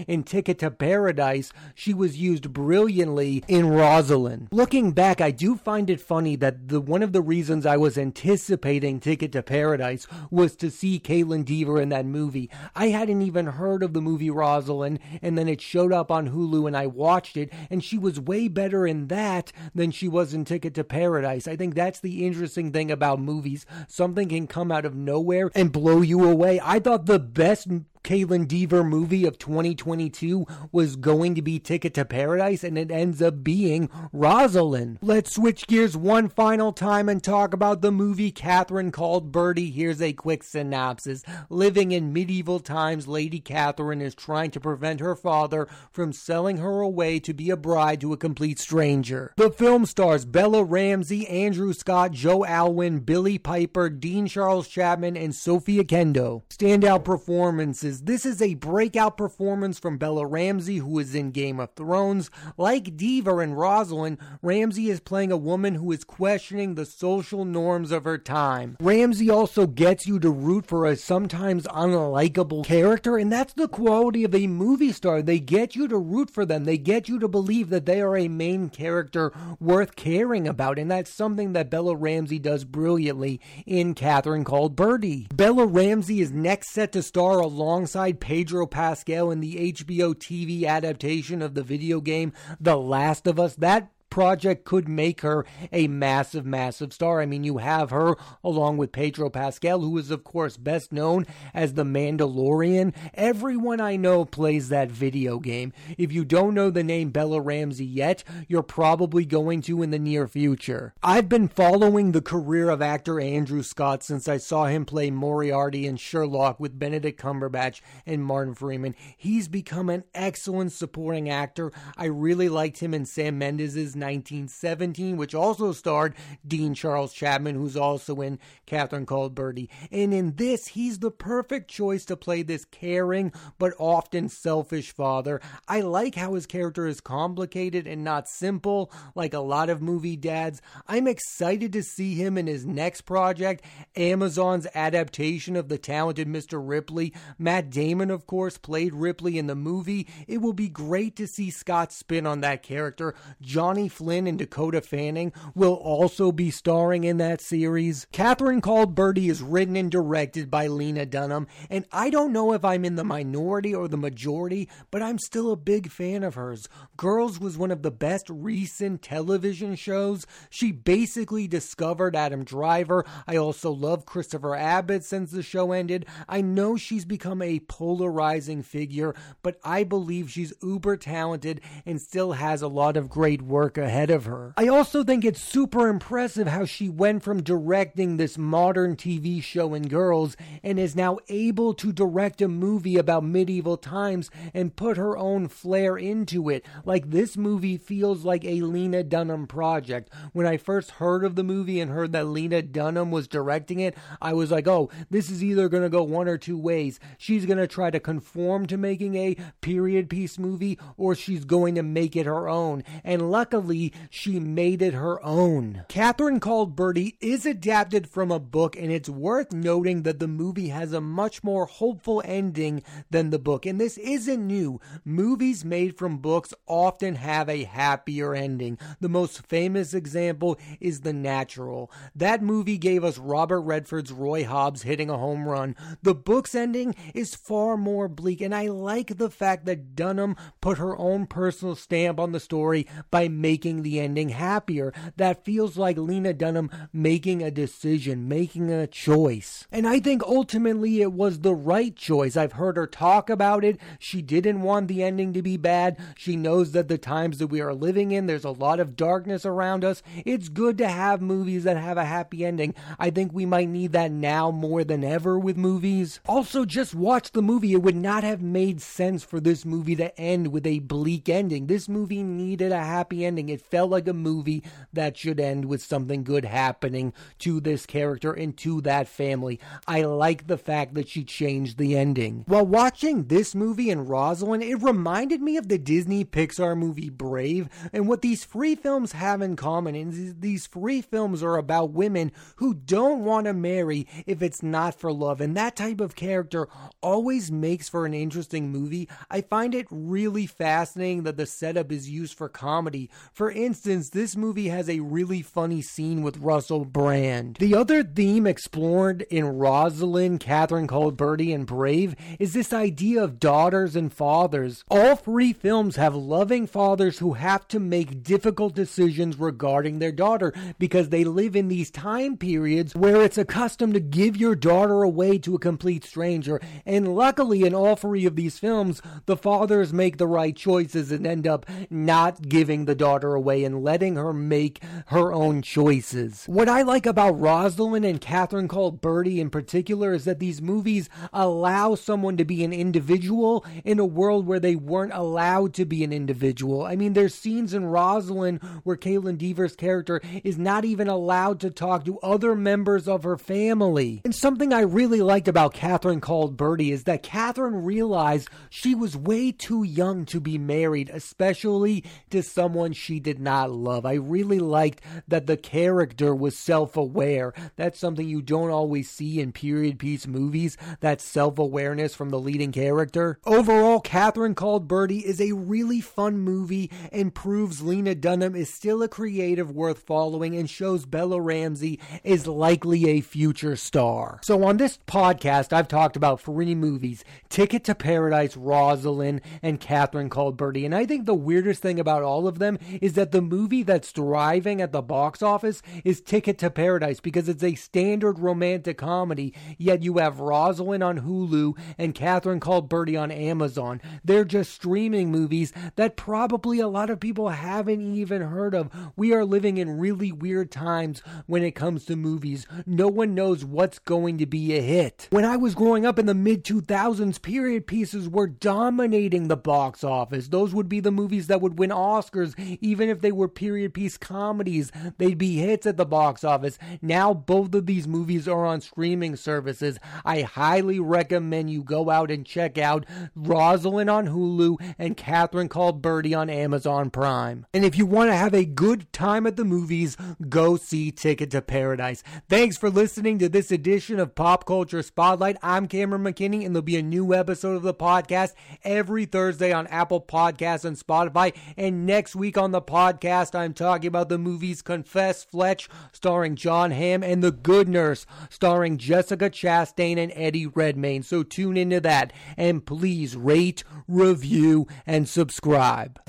in 0.06 0.22
Ticket 0.24 0.58
to 0.60 0.70
Paradise, 0.70 1.52
she 1.74 1.94
was 1.94 2.16
used 2.16 2.52
brilliantly 2.52 3.42
in 3.48 3.68
Rosalind. 3.68 4.48
Looking 4.50 4.92
back, 4.92 5.20
I 5.20 5.30
do 5.30 5.56
find 5.56 5.90
it 5.90 6.00
funny 6.00 6.36
that 6.36 6.68
the 6.68 6.80
one 6.80 7.02
of 7.02 7.12
the 7.12 7.22
reasons 7.22 7.66
I 7.66 7.76
was 7.76 7.98
anticipating 7.98 9.00
Ticket 9.00 9.32
to 9.32 9.42
Paradise 9.42 10.06
was 10.30 10.56
to 10.56 10.70
see 10.70 11.00
Kaitlyn 11.00 11.44
Dever 11.44 11.80
in 11.80 11.88
that 11.90 12.06
movie. 12.06 12.50
I 12.74 12.88
hadn't 12.88 13.22
even 13.22 13.46
heard 13.46 13.82
of 13.82 13.92
the 13.92 14.00
movie 14.00 14.30
Rosalind, 14.30 14.98
and 15.20 15.36
then 15.36 15.48
it 15.48 15.60
showed 15.60 15.92
up 15.92 16.10
on 16.10 16.30
Hulu 16.30 16.66
and 16.66 16.76
I 16.76 16.86
watched 16.86 17.36
it, 17.36 17.52
and 17.70 17.82
she 17.82 17.98
was 17.98 18.20
way 18.20 18.48
better 18.48 18.86
in 18.86 19.08
that 19.08 19.52
than 19.74 19.90
she 19.90 20.08
was 20.08 20.34
in 20.34 20.44
Ticket 20.44 20.74
to 20.74 20.84
Paradise. 20.84 21.46
I 21.48 21.56
think 21.56 21.74
that's 21.74 22.00
the 22.00 22.26
interesting 22.26 22.72
thing 22.72 22.90
about 22.90 23.20
movies. 23.20 23.66
Something 23.88 24.28
can 24.28 24.46
come 24.46 24.70
out 24.72 24.84
of 24.84 24.94
nowhere 24.94 25.50
and 25.54 25.72
blow 25.72 26.00
you 26.00 26.28
away. 26.28 26.60
I 26.62 26.78
thought 26.78 27.06
the 27.06 27.18
best 27.18 27.68
Kaitlyn 28.04 28.48
Dever 28.48 28.82
movie 28.82 29.24
of 29.24 29.38
2022 29.38 30.44
was 30.72 30.96
going 30.96 31.36
to 31.36 31.42
be 31.42 31.60
Ticket 31.60 31.94
to 31.94 32.04
Paradise, 32.04 32.64
and 32.64 32.76
it 32.76 32.90
ends 32.90 33.22
up 33.22 33.44
being 33.44 33.88
Rosalind. 34.12 34.98
Let's 35.00 35.34
switch 35.34 35.68
gears 35.68 35.96
one 35.96 36.28
final 36.28 36.72
time 36.72 37.08
and 37.08 37.22
talk 37.22 37.54
about 37.54 37.80
the 37.80 37.92
movie 37.92 38.32
Catherine 38.32 38.90
Called 38.90 39.30
Birdy. 39.30 39.70
Here's 39.70 40.02
a 40.02 40.12
quick 40.12 40.42
synopsis. 40.42 41.22
Living 41.48 41.92
in 41.92 42.12
medieval 42.12 42.58
times, 42.58 43.06
Lady 43.06 43.38
Catherine 43.38 44.00
is 44.00 44.16
trying 44.16 44.50
to 44.50 44.60
prevent 44.60 44.98
her 44.98 45.14
father 45.14 45.68
from 45.92 46.12
selling 46.12 46.56
her 46.56 46.80
away 46.80 47.20
to 47.20 47.32
be 47.32 47.50
a 47.50 47.56
bride 47.56 48.00
to 48.00 48.12
a 48.12 48.16
complete 48.16 48.58
stranger. 48.58 49.32
The 49.36 49.50
film 49.50 49.86
stars 49.86 50.24
Bella 50.24 50.64
Ramsey, 50.64 51.28
Andrew 51.28 51.72
Scott, 51.72 52.10
Joe 52.10 52.44
Alwyn, 52.44 53.00
Billie 53.00 53.38
Piper, 53.38 53.88
Dean 53.88 54.26
Charles 54.26 54.66
Chapman, 54.66 55.16
and 55.16 55.34
Sophie 55.34 55.78
Okonedo. 55.78 56.42
Standout 56.50 57.04
performances 57.04 57.91
this 58.00 58.26
is 58.26 58.40
a 58.40 58.54
breakout 58.54 59.16
performance 59.16 59.78
from 59.78 59.98
Bella 59.98 60.26
Ramsey, 60.26 60.78
who 60.78 60.98
is 60.98 61.14
in 61.14 61.30
Game 61.30 61.60
of 61.60 61.74
Thrones. 61.74 62.30
Like 62.56 62.96
Dever 62.96 63.42
and 63.42 63.58
Rosalind, 63.58 64.18
Ramsey 64.40 64.88
is 64.88 65.00
playing 65.00 65.30
a 65.30 65.36
woman 65.36 65.74
who 65.74 65.92
is 65.92 66.02
questioning 66.02 66.74
the 66.74 66.86
social 66.86 67.44
norms 67.44 67.92
of 67.92 68.04
her 68.04 68.18
time. 68.18 68.76
Ramsey 68.80 69.28
also 69.28 69.66
gets 69.66 70.06
you 70.06 70.18
to 70.20 70.30
root 70.30 70.66
for 70.66 70.86
a 70.86 70.96
sometimes 70.96 71.66
unlikable 71.66 72.64
character, 72.64 73.16
and 73.16 73.30
that's 73.30 73.52
the 73.52 73.68
quality 73.68 74.24
of 74.24 74.34
a 74.34 74.46
movie 74.46 74.92
star. 74.92 75.22
They 75.22 75.38
get 75.38 75.76
you 75.76 75.86
to 75.88 75.98
root 75.98 76.30
for 76.30 76.46
them, 76.46 76.64
they 76.64 76.78
get 76.78 77.08
you 77.08 77.18
to 77.18 77.28
believe 77.28 77.68
that 77.70 77.86
they 77.86 78.00
are 78.00 78.16
a 78.16 78.28
main 78.28 78.70
character 78.70 79.32
worth 79.60 79.96
caring 79.96 80.48
about, 80.48 80.78
and 80.78 80.90
that's 80.90 81.12
something 81.12 81.52
that 81.52 81.70
Bella 81.70 81.94
Ramsey 81.94 82.38
does 82.38 82.64
brilliantly 82.64 83.40
in 83.66 83.94
Catherine 83.94 84.44
Called 84.44 84.76
Birdy. 84.76 85.26
Bella 85.34 85.66
Ramsey 85.66 86.20
is 86.20 86.32
next 86.32 86.70
set 86.70 86.92
to 86.92 87.02
star 87.02 87.38
along 87.40 87.81
alongside 87.82 88.20
Pedro 88.20 88.64
Pascal 88.64 89.32
in 89.32 89.40
the 89.40 89.72
HBO 89.72 90.14
TV 90.14 90.64
adaptation 90.66 91.42
of 91.42 91.54
the 91.54 91.64
video 91.64 92.00
game 92.00 92.32
The 92.60 92.76
Last 92.76 93.26
of 93.26 93.40
Us. 93.40 93.56
That 93.56 93.90
project 94.12 94.66
could 94.66 94.86
make 94.86 95.22
her 95.22 95.46
a 95.72 95.88
massive, 95.88 96.44
massive 96.44 96.92
star. 96.92 97.22
I 97.22 97.24
mean, 97.24 97.44
you 97.44 97.56
have 97.56 97.88
her 97.88 98.14
along 98.44 98.76
with 98.76 98.92
Pedro 98.92 99.30
Pascal, 99.30 99.80
who 99.80 99.96
is, 99.96 100.10
of 100.10 100.22
course, 100.22 100.58
best 100.58 100.92
known 100.92 101.24
as 101.54 101.72
the 101.72 101.84
Mandalorian. 101.84 102.92
Everyone 103.14 103.80
I 103.80 103.96
know 103.96 104.26
plays 104.26 104.68
that 104.68 104.90
video 104.90 105.38
game. 105.38 105.72
If 105.96 106.12
you 106.12 106.26
don't 106.26 106.52
know 106.52 106.68
the 106.68 106.84
name 106.84 107.08
Bella 107.08 107.40
Ramsey 107.40 107.86
yet, 107.86 108.22
you're 108.48 108.62
probably 108.62 109.24
going 109.24 109.62
to 109.62 109.82
in 109.82 109.92
the 109.92 109.98
near 109.98 110.28
future. 110.28 110.92
I've 111.02 111.30
been 111.30 111.48
following 111.48 112.12
the 112.12 112.20
career 112.20 112.68
of 112.68 112.82
actor 112.82 113.18
Andrew 113.18 113.62
Scott 113.62 114.02
since 114.02 114.28
I 114.28 114.36
saw 114.36 114.66
him 114.66 114.84
play 114.84 115.10
Moriarty 115.10 115.86
in 115.86 115.96
Sherlock 115.96 116.60
with 116.60 116.78
Benedict 116.78 117.18
Cumberbatch 117.18 117.80
and 118.04 118.22
Martin 118.22 118.54
Freeman. 118.54 118.94
He's 119.16 119.48
become 119.48 119.88
an 119.88 120.04
excellent 120.14 120.72
supporting 120.72 121.30
actor. 121.30 121.72
I 121.96 122.04
really 122.04 122.50
liked 122.50 122.80
him 122.80 122.92
in 122.92 123.06
Sam 123.06 123.38
Mendes' 123.38 123.96
1917, 124.02 125.16
which 125.16 125.34
also 125.34 125.72
starred 125.72 126.14
Dean 126.46 126.74
Charles 126.74 127.12
Chapman, 127.12 127.54
who's 127.54 127.76
also 127.76 128.20
in 128.20 128.38
Catherine 128.66 129.06
Called 129.06 129.34
Birdy. 129.34 129.70
And 129.90 130.12
in 130.12 130.36
this, 130.36 130.68
he's 130.68 130.98
the 130.98 131.10
perfect 131.10 131.70
choice 131.70 132.04
to 132.06 132.16
play 132.16 132.42
this 132.42 132.64
caring 132.64 133.32
but 133.58 133.74
often 133.78 134.28
selfish 134.28 134.92
father. 134.92 135.40
I 135.68 135.80
like 135.80 136.16
how 136.16 136.34
his 136.34 136.46
character 136.46 136.86
is 136.86 137.00
complicated 137.00 137.86
and 137.86 138.02
not 138.02 138.28
simple, 138.28 138.90
like 139.14 139.34
a 139.34 139.40
lot 139.40 139.70
of 139.70 139.80
movie 139.80 140.16
dads. 140.16 140.60
I'm 140.86 141.06
excited 141.06 141.72
to 141.72 141.82
see 141.82 142.14
him 142.14 142.36
in 142.36 142.46
his 142.46 142.66
next 142.66 143.02
project, 143.02 143.64
Amazon's 143.96 144.66
adaptation 144.74 145.56
of 145.56 145.68
The 145.68 145.78
Talented 145.78 146.28
Mr. 146.28 146.60
Ripley. 146.60 147.12
Matt 147.38 147.70
Damon, 147.70 148.10
of 148.10 148.26
course, 148.26 148.58
played 148.58 148.94
Ripley 148.94 149.38
in 149.38 149.46
the 149.46 149.54
movie. 149.54 150.08
It 150.26 150.38
will 150.38 150.52
be 150.52 150.68
great 150.68 151.16
to 151.16 151.26
see 151.26 151.50
Scott 151.50 151.92
spin 151.92 152.26
on 152.26 152.40
that 152.40 152.62
character. 152.62 153.14
Johnny 153.40 153.88
Flynn 153.92 154.26
and 154.26 154.38
Dakota 154.38 154.80
Fanning 154.80 155.32
will 155.54 155.74
also 155.74 156.32
be 156.32 156.50
starring 156.50 157.04
in 157.04 157.18
that 157.18 157.40
series. 157.40 158.06
Catherine 158.10 158.60
Called 158.60 158.94
Birdy 158.94 159.28
is 159.28 159.42
written 159.42 159.76
and 159.76 159.90
directed 159.90 160.50
by 160.50 160.66
Lena 160.66 161.06
Dunham, 161.06 161.46
and 161.70 161.84
I 161.92 162.10
don't 162.10 162.32
know 162.32 162.52
if 162.52 162.64
I'm 162.64 162.84
in 162.84 162.96
the 162.96 163.04
minority 163.04 163.74
or 163.74 163.88
the 163.88 163.96
majority, 163.96 164.68
but 164.90 165.02
I'm 165.02 165.18
still 165.18 165.52
a 165.52 165.56
big 165.56 165.90
fan 165.90 166.22
of 166.22 166.34
hers. 166.34 166.68
Girls 166.96 167.38
was 167.38 167.58
one 167.58 167.70
of 167.70 167.82
the 167.82 167.90
best 167.90 168.26
recent 168.28 169.02
television 169.02 169.76
shows. 169.76 170.26
She 170.50 170.72
basically 170.72 171.46
discovered 171.46 172.16
Adam 172.16 172.44
Driver. 172.44 173.04
I 173.26 173.36
also 173.36 173.70
love 173.70 174.06
Christopher 174.06 174.54
Abbott 174.54 175.04
since 175.04 175.30
the 175.30 175.42
show 175.42 175.72
ended. 175.72 176.06
I 176.28 176.40
know 176.40 176.76
she's 176.76 177.04
become 177.04 177.42
a 177.42 177.60
polarizing 177.60 178.62
figure, 178.62 179.14
but 179.42 179.58
I 179.64 179.84
believe 179.84 180.30
she's 180.30 180.52
uber 180.62 180.96
talented 180.96 181.60
and 181.84 182.00
still 182.00 182.32
has 182.32 182.62
a 182.62 182.68
lot 182.68 182.96
of 182.96 183.08
great 183.08 183.42
work 183.42 183.76
ahead 183.82 184.10
of 184.10 184.24
her. 184.24 184.54
I 184.56 184.68
also 184.68 185.04
think 185.04 185.24
it's 185.24 185.42
super 185.42 185.88
impressive 185.88 186.46
how 186.46 186.64
she 186.64 186.88
went 186.88 187.22
from 187.22 187.42
directing 187.42 188.16
this 188.16 188.38
modern 188.38 188.96
TV 188.96 189.42
show 189.42 189.74
in 189.74 189.88
Girls 189.88 190.36
and 190.62 190.78
is 190.78 190.96
now 190.96 191.18
able 191.28 191.74
to 191.74 191.92
direct 191.92 192.40
a 192.40 192.48
movie 192.48 192.96
about 192.96 193.24
medieval 193.24 193.76
times 193.76 194.30
and 194.54 194.76
put 194.76 194.96
her 194.96 195.16
own 195.18 195.48
flair 195.48 195.96
into 195.96 196.48
it. 196.48 196.64
Like 196.84 197.10
this 197.10 197.36
movie 197.36 197.76
feels 197.76 198.24
like 198.24 198.44
a 198.44 198.60
Lena 198.60 199.02
Dunham 199.02 199.46
project. 199.46 200.10
When 200.32 200.46
I 200.46 200.56
first 200.56 200.92
heard 200.92 201.24
of 201.24 201.34
the 201.34 201.44
movie 201.44 201.80
and 201.80 201.90
heard 201.90 202.12
that 202.12 202.26
Lena 202.26 202.62
Dunham 202.62 203.10
was 203.10 203.28
directing 203.28 203.80
it, 203.80 203.96
I 204.20 204.32
was 204.32 204.50
like, 204.50 204.66
oh, 204.66 204.90
this 205.10 205.30
is 205.30 205.42
either 205.42 205.68
going 205.68 205.82
to 205.82 205.88
go 205.88 206.02
one 206.02 206.28
or 206.28 206.38
two 206.38 206.58
ways. 206.58 207.00
She's 207.18 207.46
going 207.46 207.58
to 207.58 207.66
try 207.66 207.90
to 207.90 208.00
conform 208.00 208.66
to 208.66 208.76
making 208.76 209.16
a 209.16 209.36
period 209.60 210.08
piece 210.08 210.38
movie 210.38 210.78
or 210.96 211.14
she's 211.14 211.44
going 211.44 211.74
to 211.74 211.82
make 211.82 212.16
it 212.16 212.26
her 212.26 212.48
own. 212.48 212.84
And 213.04 213.30
luckily, 213.30 213.71
she 214.10 214.38
made 214.40 214.82
it 214.82 214.94
her 214.94 215.22
own. 215.24 215.84
Catherine 215.88 216.40
Called 216.40 216.76
Birdy 216.76 217.16
is 217.20 217.46
adapted 217.46 218.08
from 218.08 218.30
a 218.30 218.38
book, 218.38 218.76
and 218.76 218.90
it's 218.90 219.08
worth 219.08 219.52
noting 219.52 220.02
that 220.02 220.18
the 220.18 220.28
movie 220.28 220.68
has 220.68 220.92
a 220.92 221.00
much 221.00 221.42
more 221.44 221.66
hopeful 221.66 222.22
ending 222.24 222.82
than 223.10 223.30
the 223.30 223.38
book. 223.38 223.66
And 223.66 223.80
this 223.80 223.98
isn't 223.98 224.46
new. 224.46 224.80
Movies 225.04 225.64
made 225.64 225.96
from 225.96 226.18
books 226.18 226.54
often 226.66 227.16
have 227.16 227.48
a 227.48 227.64
happier 227.64 228.34
ending. 228.34 228.78
The 229.00 229.08
most 229.08 229.46
famous 229.46 229.94
example 229.94 230.58
is 230.80 231.00
The 231.00 231.12
Natural. 231.12 231.90
That 232.14 232.42
movie 232.42 232.78
gave 232.78 233.04
us 233.04 233.18
Robert 233.18 233.60
Redford's 233.60 234.12
Roy 234.12 234.44
Hobbs 234.44 234.82
hitting 234.82 235.10
a 235.10 235.18
home 235.18 235.48
run. 235.48 235.76
The 236.02 236.14
book's 236.14 236.54
ending 236.54 236.94
is 237.14 237.34
far 237.34 237.76
more 237.76 238.08
bleak, 238.08 238.40
and 238.40 238.54
I 238.54 238.68
like 238.68 239.18
the 239.18 239.30
fact 239.30 239.66
that 239.66 239.94
Dunham 239.94 240.36
put 240.60 240.78
her 240.78 240.96
own 240.98 241.26
personal 241.26 241.74
stamp 241.74 242.18
on 242.18 242.32
the 242.32 242.40
story 242.40 242.86
by 243.10 243.28
making 243.28 243.51
the 243.60 244.00
ending 244.00 244.30
happier. 244.30 244.92
That 245.16 245.44
feels 245.44 245.76
like 245.76 245.98
Lena 245.98 246.32
Dunham 246.32 246.70
making 246.92 247.42
a 247.42 247.50
decision, 247.50 248.28
making 248.28 248.70
a 248.70 248.86
choice. 248.86 249.66
And 249.70 249.86
I 249.86 250.00
think 250.00 250.22
ultimately 250.22 251.02
it 251.02 251.12
was 251.12 251.40
the 251.40 251.54
right 251.54 251.94
choice. 251.94 252.36
I've 252.36 252.52
heard 252.52 252.76
her 252.76 252.86
talk 252.86 253.28
about 253.28 253.64
it. 253.64 253.78
She 253.98 254.22
didn't 254.22 254.62
want 254.62 254.88
the 254.88 255.02
ending 255.02 255.32
to 255.34 255.42
be 255.42 255.56
bad. 255.56 255.98
She 256.16 256.34
knows 256.34 256.72
that 256.72 256.88
the 256.88 256.98
times 256.98 257.38
that 257.38 257.48
we 257.48 257.60
are 257.60 257.74
living 257.74 258.10
in, 258.12 258.26
there's 258.26 258.44
a 258.44 258.50
lot 258.50 258.80
of 258.80 258.96
darkness 258.96 259.44
around 259.44 259.84
us. 259.84 260.02
It's 260.24 260.48
good 260.48 260.78
to 260.78 260.88
have 260.88 261.20
movies 261.20 261.64
that 261.64 261.76
have 261.76 261.98
a 261.98 262.04
happy 262.04 262.44
ending. 262.44 262.74
I 262.98 263.10
think 263.10 263.32
we 263.32 263.44
might 263.44 263.68
need 263.68 263.92
that 263.92 264.10
now 264.10 264.50
more 264.50 264.82
than 264.82 265.04
ever 265.04 265.38
with 265.38 265.56
movies. 265.56 266.20
Also, 266.26 266.64
just 266.64 266.94
watch 266.94 267.32
the 267.32 267.42
movie. 267.42 267.74
It 267.74 267.82
would 267.82 267.96
not 267.96 268.24
have 268.24 268.40
made 268.40 268.80
sense 268.80 269.22
for 269.22 269.40
this 269.40 269.64
movie 269.64 269.96
to 269.96 270.18
end 270.18 270.48
with 270.48 270.66
a 270.66 270.78
bleak 270.80 271.28
ending. 271.28 271.66
This 271.66 271.88
movie 271.88 272.22
needed 272.22 272.72
a 272.72 272.82
happy 272.82 273.24
ending. 273.24 273.41
It 273.48 273.60
felt 273.60 273.90
like 273.90 274.08
a 274.08 274.12
movie 274.12 274.62
that 274.92 275.16
should 275.16 275.40
end 275.40 275.64
with 275.66 275.82
something 275.82 276.24
good 276.24 276.44
happening 276.44 277.12
to 277.40 277.60
this 277.60 277.86
character 277.86 278.32
and 278.32 278.56
to 278.58 278.80
that 278.82 279.08
family. 279.08 279.60
I 279.86 280.02
like 280.02 280.46
the 280.46 280.58
fact 280.58 280.94
that 280.94 281.08
she 281.08 281.24
changed 281.24 281.78
the 281.78 281.96
ending. 281.96 282.44
While 282.46 282.66
watching 282.66 283.24
this 283.24 283.54
movie 283.54 283.90
and 283.90 284.08
Rosalind, 284.08 284.62
it 284.62 284.76
reminded 284.76 285.40
me 285.40 285.56
of 285.56 285.68
the 285.68 285.78
Disney 285.78 286.24
Pixar 286.24 286.76
movie 286.76 287.10
Brave 287.10 287.68
and 287.92 288.08
what 288.08 288.22
these 288.22 288.44
free 288.44 288.74
films 288.74 289.12
have 289.12 289.42
in 289.42 289.56
common. 289.56 289.94
And 289.94 290.40
these 290.40 290.66
free 290.66 291.02
films 291.02 291.42
are 291.42 291.56
about 291.56 291.92
women 291.92 292.32
who 292.56 292.74
don't 292.74 293.24
want 293.24 293.46
to 293.46 293.52
marry 293.52 294.06
if 294.26 294.42
it's 294.42 294.62
not 294.62 294.94
for 294.94 295.12
love. 295.12 295.40
And 295.40 295.56
that 295.56 295.76
type 295.76 296.00
of 296.00 296.14
character 296.14 296.68
always 297.02 297.50
makes 297.50 297.88
for 297.88 298.06
an 298.06 298.14
interesting 298.14 298.70
movie. 298.70 299.08
I 299.30 299.40
find 299.40 299.74
it 299.74 299.86
really 299.90 300.46
fascinating 300.46 301.22
that 301.24 301.36
the 301.36 301.46
setup 301.46 301.92
is 301.92 302.08
used 302.08 302.36
for 302.36 302.48
comedy. 302.48 303.10
For 303.32 303.50
instance, 303.50 304.10
this 304.10 304.36
movie 304.36 304.68
has 304.68 304.90
a 304.90 305.00
really 305.00 305.40
funny 305.40 305.80
scene 305.80 306.20
with 306.20 306.36
Russell 306.36 306.84
Brand. 306.84 307.56
The 307.60 307.74
other 307.74 308.04
theme 308.04 308.46
explored 308.46 309.22
in 309.22 309.56
Rosalind, 309.56 310.40
Catherine 310.40 310.86
Birdy, 310.86 311.50
and 311.54 311.66
Brave 311.66 312.14
is 312.38 312.52
this 312.52 312.74
idea 312.74 313.24
of 313.24 313.40
daughters 313.40 313.96
and 313.96 314.12
fathers. 314.12 314.84
All 314.90 315.16
three 315.16 315.54
films 315.54 315.96
have 315.96 316.14
loving 316.14 316.66
fathers 316.66 317.20
who 317.20 317.32
have 317.32 317.66
to 317.68 317.80
make 317.80 318.22
difficult 318.22 318.74
decisions 318.74 319.38
regarding 319.38 319.98
their 319.98 320.12
daughter 320.12 320.52
because 320.78 321.08
they 321.08 321.24
live 321.24 321.56
in 321.56 321.68
these 321.68 321.90
time 321.90 322.36
periods 322.36 322.94
where 322.94 323.22
it's 323.22 323.38
accustomed 323.38 323.94
to 323.94 324.00
give 324.00 324.36
your 324.36 324.54
daughter 324.54 325.02
away 325.02 325.38
to 325.38 325.54
a 325.54 325.58
complete 325.58 326.04
stranger. 326.04 326.60
And 326.84 327.16
luckily, 327.16 327.62
in 327.62 327.74
all 327.74 327.96
three 327.96 328.26
of 328.26 328.36
these 328.36 328.58
films, 328.58 329.00
the 329.24 329.38
fathers 329.38 329.90
make 329.90 330.18
the 330.18 330.26
right 330.26 330.54
choices 330.54 331.10
and 331.10 331.26
end 331.26 331.46
up 331.46 331.64
not 331.88 332.46
giving 332.46 332.84
the 332.84 332.94
daughter 332.94 333.21
away 333.28 333.64
and 333.64 333.82
letting 333.82 334.16
her 334.16 334.32
make 334.32 334.82
her 335.06 335.32
own 335.32 335.62
choices. 335.62 336.44
What 336.46 336.68
I 336.68 336.82
like 336.82 337.06
about 337.06 337.38
Rosalind 337.40 338.04
and 338.04 338.20
Catherine 338.20 338.68
Called 338.68 339.00
Birdy 339.00 339.40
in 339.40 339.50
particular 339.50 340.12
is 340.12 340.24
that 340.24 340.38
these 340.38 340.60
movies 340.60 341.08
allow 341.32 341.94
someone 341.94 342.36
to 342.36 342.44
be 342.44 342.64
an 342.64 342.72
individual 342.72 343.64
in 343.84 343.98
a 343.98 344.04
world 344.04 344.46
where 344.46 344.60
they 344.60 344.76
weren't 344.76 345.12
allowed 345.12 345.74
to 345.74 345.84
be 345.84 346.04
an 346.04 346.12
individual. 346.12 346.84
I 346.84 346.96
mean, 346.96 347.12
there's 347.12 347.34
scenes 347.34 347.74
in 347.74 347.86
Rosalind 347.86 348.62
where 348.84 348.96
Kaitlyn 348.96 349.38
Dever's 349.38 349.76
character 349.76 350.20
is 350.44 350.58
not 350.58 350.84
even 350.84 351.08
allowed 351.08 351.60
to 351.60 351.70
talk 351.70 352.04
to 352.04 352.18
other 352.20 352.54
members 352.54 353.08
of 353.08 353.22
her 353.24 353.36
family. 353.36 354.20
And 354.24 354.34
something 354.34 354.72
I 354.72 354.80
really 354.80 355.22
liked 355.22 355.48
about 355.48 355.74
Catherine 355.74 356.20
Called 356.20 356.56
Birdy 356.56 356.92
is 356.92 357.04
that 357.04 357.22
Catherine 357.22 357.84
realized 357.84 358.48
she 358.70 358.94
was 358.94 359.16
way 359.16 359.52
too 359.52 359.82
young 359.82 360.24
to 360.26 360.40
be 360.40 360.58
married, 360.58 361.10
especially 361.12 362.04
to 362.30 362.42
someone 362.42 362.92
she 362.92 363.11
did 363.20 363.38
not 363.38 363.70
love. 363.70 364.04
I 364.06 364.14
really 364.14 364.58
liked 364.58 365.02
that 365.28 365.46
the 365.46 365.56
character 365.56 366.34
was 366.34 366.56
self 366.56 366.96
aware. 366.96 367.52
That's 367.76 367.98
something 367.98 368.28
you 368.28 368.42
don't 368.42 368.70
always 368.70 369.10
see 369.10 369.40
in 369.40 369.52
period 369.52 369.98
piece 369.98 370.26
movies, 370.26 370.76
that 371.00 371.20
self 371.20 371.58
awareness 371.58 372.14
from 372.14 372.30
the 372.30 372.38
leading 372.38 372.72
character. 372.72 373.38
Overall, 373.44 374.00
Catherine 374.00 374.54
Called 374.54 374.88
Birdy 374.88 375.26
is 375.26 375.40
a 375.40 375.52
really 375.52 376.00
fun 376.00 376.38
movie 376.38 376.90
and 377.10 377.34
proves 377.34 377.82
Lena 377.82 378.14
Dunham 378.14 378.54
is 378.54 378.72
still 378.72 379.02
a 379.02 379.08
creative 379.08 379.70
worth 379.70 380.00
following 380.00 380.56
and 380.56 380.68
shows 380.68 381.06
Bella 381.06 381.40
Ramsey 381.40 382.00
is 382.24 382.46
likely 382.46 383.08
a 383.08 383.20
future 383.20 383.76
star. 383.76 384.40
So 384.42 384.64
on 384.64 384.76
this 384.76 384.98
podcast, 385.06 385.72
I've 385.72 385.88
talked 385.88 386.16
about 386.16 386.40
three 386.40 386.74
movies 386.74 387.24
Ticket 387.48 387.84
to 387.84 387.94
Paradise, 387.94 388.56
Rosalind, 388.56 389.40
and 389.62 389.80
Catherine 389.80 390.30
Called 390.30 390.56
Birdy, 390.56 390.84
And 390.84 390.94
I 390.94 391.06
think 391.06 391.26
the 391.26 391.34
weirdest 391.34 391.82
thing 391.82 392.00
about 392.00 392.22
all 392.22 392.46
of 392.46 392.58
them 392.58 392.78
is 393.02 393.14
that 393.14 393.32
the 393.32 393.42
movie 393.42 393.82
that's 393.82 394.12
thriving 394.12 394.80
at 394.80 394.92
the 394.92 395.02
box 395.02 395.42
office 395.42 395.82
is 396.04 396.20
Ticket 396.20 396.56
to 396.58 396.70
Paradise 396.70 397.20
because 397.20 397.48
it's 397.48 397.64
a 397.64 397.74
standard 397.74 398.38
romantic 398.38 398.96
comedy, 398.96 399.52
yet 399.76 400.02
you 400.02 400.18
have 400.18 400.40
Rosalind 400.40 401.02
on 401.02 401.20
Hulu 401.20 401.76
and 401.98 402.14
Catherine 402.14 402.60
Called 402.60 402.88
Birdy 402.88 403.16
on 403.16 403.32
Amazon. 403.32 404.00
They're 404.24 404.44
just 404.44 404.72
streaming 404.72 405.32
movies 405.32 405.72
that 405.96 406.16
probably 406.16 406.78
a 406.78 406.86
lot 406.86 407.10
of 407.10 407.18
people 407.18 407.48
haven't 407.48 408.14
even 408.14 408.42
heard 408.42 408.74
of. 408.74 408.88
We 409.16 409.34
are 409.34 409.44
living 409.44 409.78
in 409.78 409.98
really 409.98 410.30
weird 410.30 410.70
times 410.70 411.22
when 411.46 411.64
it 411.64 411.72
comes 411.72 412.04
to 412.06 412.14
movies. 412.14 412.66
No 412.86 413.08
one 413.08 413.34
knows 413.34 413.64
what's 413.64 413.98
going 413.98 414.38
to 414.38 414.46
be 414.46 414.76
a 414.76 414.80
hit. 414.80 415.26
When 415.30 415.44
I 415.44 415.56
was 415.56 415.74
growing 415.74 416.06
up 416.06 416.20
in 416.20 416.26
the 416.26 416.34
mid 416.34 416.64
2000s, 416.64 417.42
period 417.42 417.88
pieces 417.88 418.28
were 418.28 418.46
dominating 418.46 419.48
the 419.48 419.56
box 419.56 420.04
office. 420.04 420.48
Those 420.48 420.72
would 420.72 420.88
be 420.88 421.00
the 421.00 421.10
movies 421.10 421.48
that 421.48 421.60
would 421.60 421.80
win 421.80 421.90
Oscars, 421.90 422.54
even 422.92 423.08
if 423.08 423.22
they 423.22 423.32
were 423.32 423.48
period 423.48 423.94
piece 423.94 424.18
comedies. 424.18 424.92
They'd 425.16 425.38
be 425.38 425.56
hits 425.56 425.86
at 425.86 425.96
the 425.96 426.04
box 426.04 426.44
office. 426.44 426.78
Now 427.00 427.32
both 427.32 427.74
of 427.74 427.86
these 427.86 428.06
movies 428.06 428.46
are 428.46 428.66
on 428.66 428.82
streaming 428.82 429.34
services. 429.36 429.98
I 430.26 430.42
highly 430.42 431.00
recommend 431.00 431.70
you 431.70 431.82
go 431.82 432.10
out 432.10 432.30
and 432.30 432.44
check 432.44 432.76
out 432.76 433.06
Rosalind 433.34 434.10
on 434.10 434.28
Hulu 434.28 434.76
and 434.98 435.16
Catherine 435.16 435.70
Called 435.70 436.02
Birdy 436.02 436.34
on 436.34 436.50
Amazon 436.50 437.08
Prime. 437.08 437.64
And 437.72 437.82
if 437.82 437.96
you 437.96 438.04
want 438.04 438.28
to 438.28 438.36
have 438.36 438.52
a 438.52 438.66
good 438.66 439.10
time 439.10 439.46
at 439.46 439.56
the 439.56 439.64
movies, 439.64 440.18
go 440.50 440.76
see 440.76 441.10
Ticket 441.10 441.50
to 441.52 441.62
Paradise. 441.62 442.22
Thanks 442.50 442.76
for 442.76 442.90
listening 442.90 443.38
to 443.38 443.48
this 443.48 443.72
edition 443.72 444.20
of 444.20 444.34
Pop 444.34 444.66
Culture 444.66 445.02
Spotlight. 445.02 445.56
I'm 445.62 445.88
Cameron 445.88 446.24
McKinney, 446.24 446.66
and 446.66 446.74
there'll 446.74 446.82
be 446.82 446.98
a 446.98 447.02
new 447.02 447.32
episode 447.32 447.76
of 447.76 447.82
the 447.82 447.94
podcast 447.94 448.52
every 448.84 449.24
Thursday 449.24 449.72
on 449.72 449.86
Apple 449.86 450.20
Podcasts 450.20 450.84
and 450.84 450.98
Spotify. 450.98 451.56
And 451.78 452.04
next 452.04 452.36
week 452.36 452.58
on 452.58 452.72
the 452.72 452.81
podcast, 452.82 453.54
I'm 453.54 453.74
talking 453.74 454.08
about 454.08 454.28
the 454.28 454.38
movies 454.38 454.82
Confess 454.82 455.44
Fletch, 455.44 455.88
starring 456.12 456.56
Jon 456.56 456.90
Hamm, 456.90 457.22
and 457.22 457.42
The 457.42 457.52
Good 457.52 457.88
Nurse, 457.88 458.26
starring 458.50 458.98
Jessica 458.98 459.48
Chastain 459.48 460.18
and 460.18 460.32
Eddie 460.34 460.66
Redmayne. 460.66 461.22
So 461.22 461.42
tune 461.42 461.76
into 461.76 462.00
that, 462.00 462.32
and 462.56 462.84
please 462.84 463.36
rate, 463.36 463.84
review, 464.08 464.86
and 465.06 465.28
subscribe. 465.28 466.20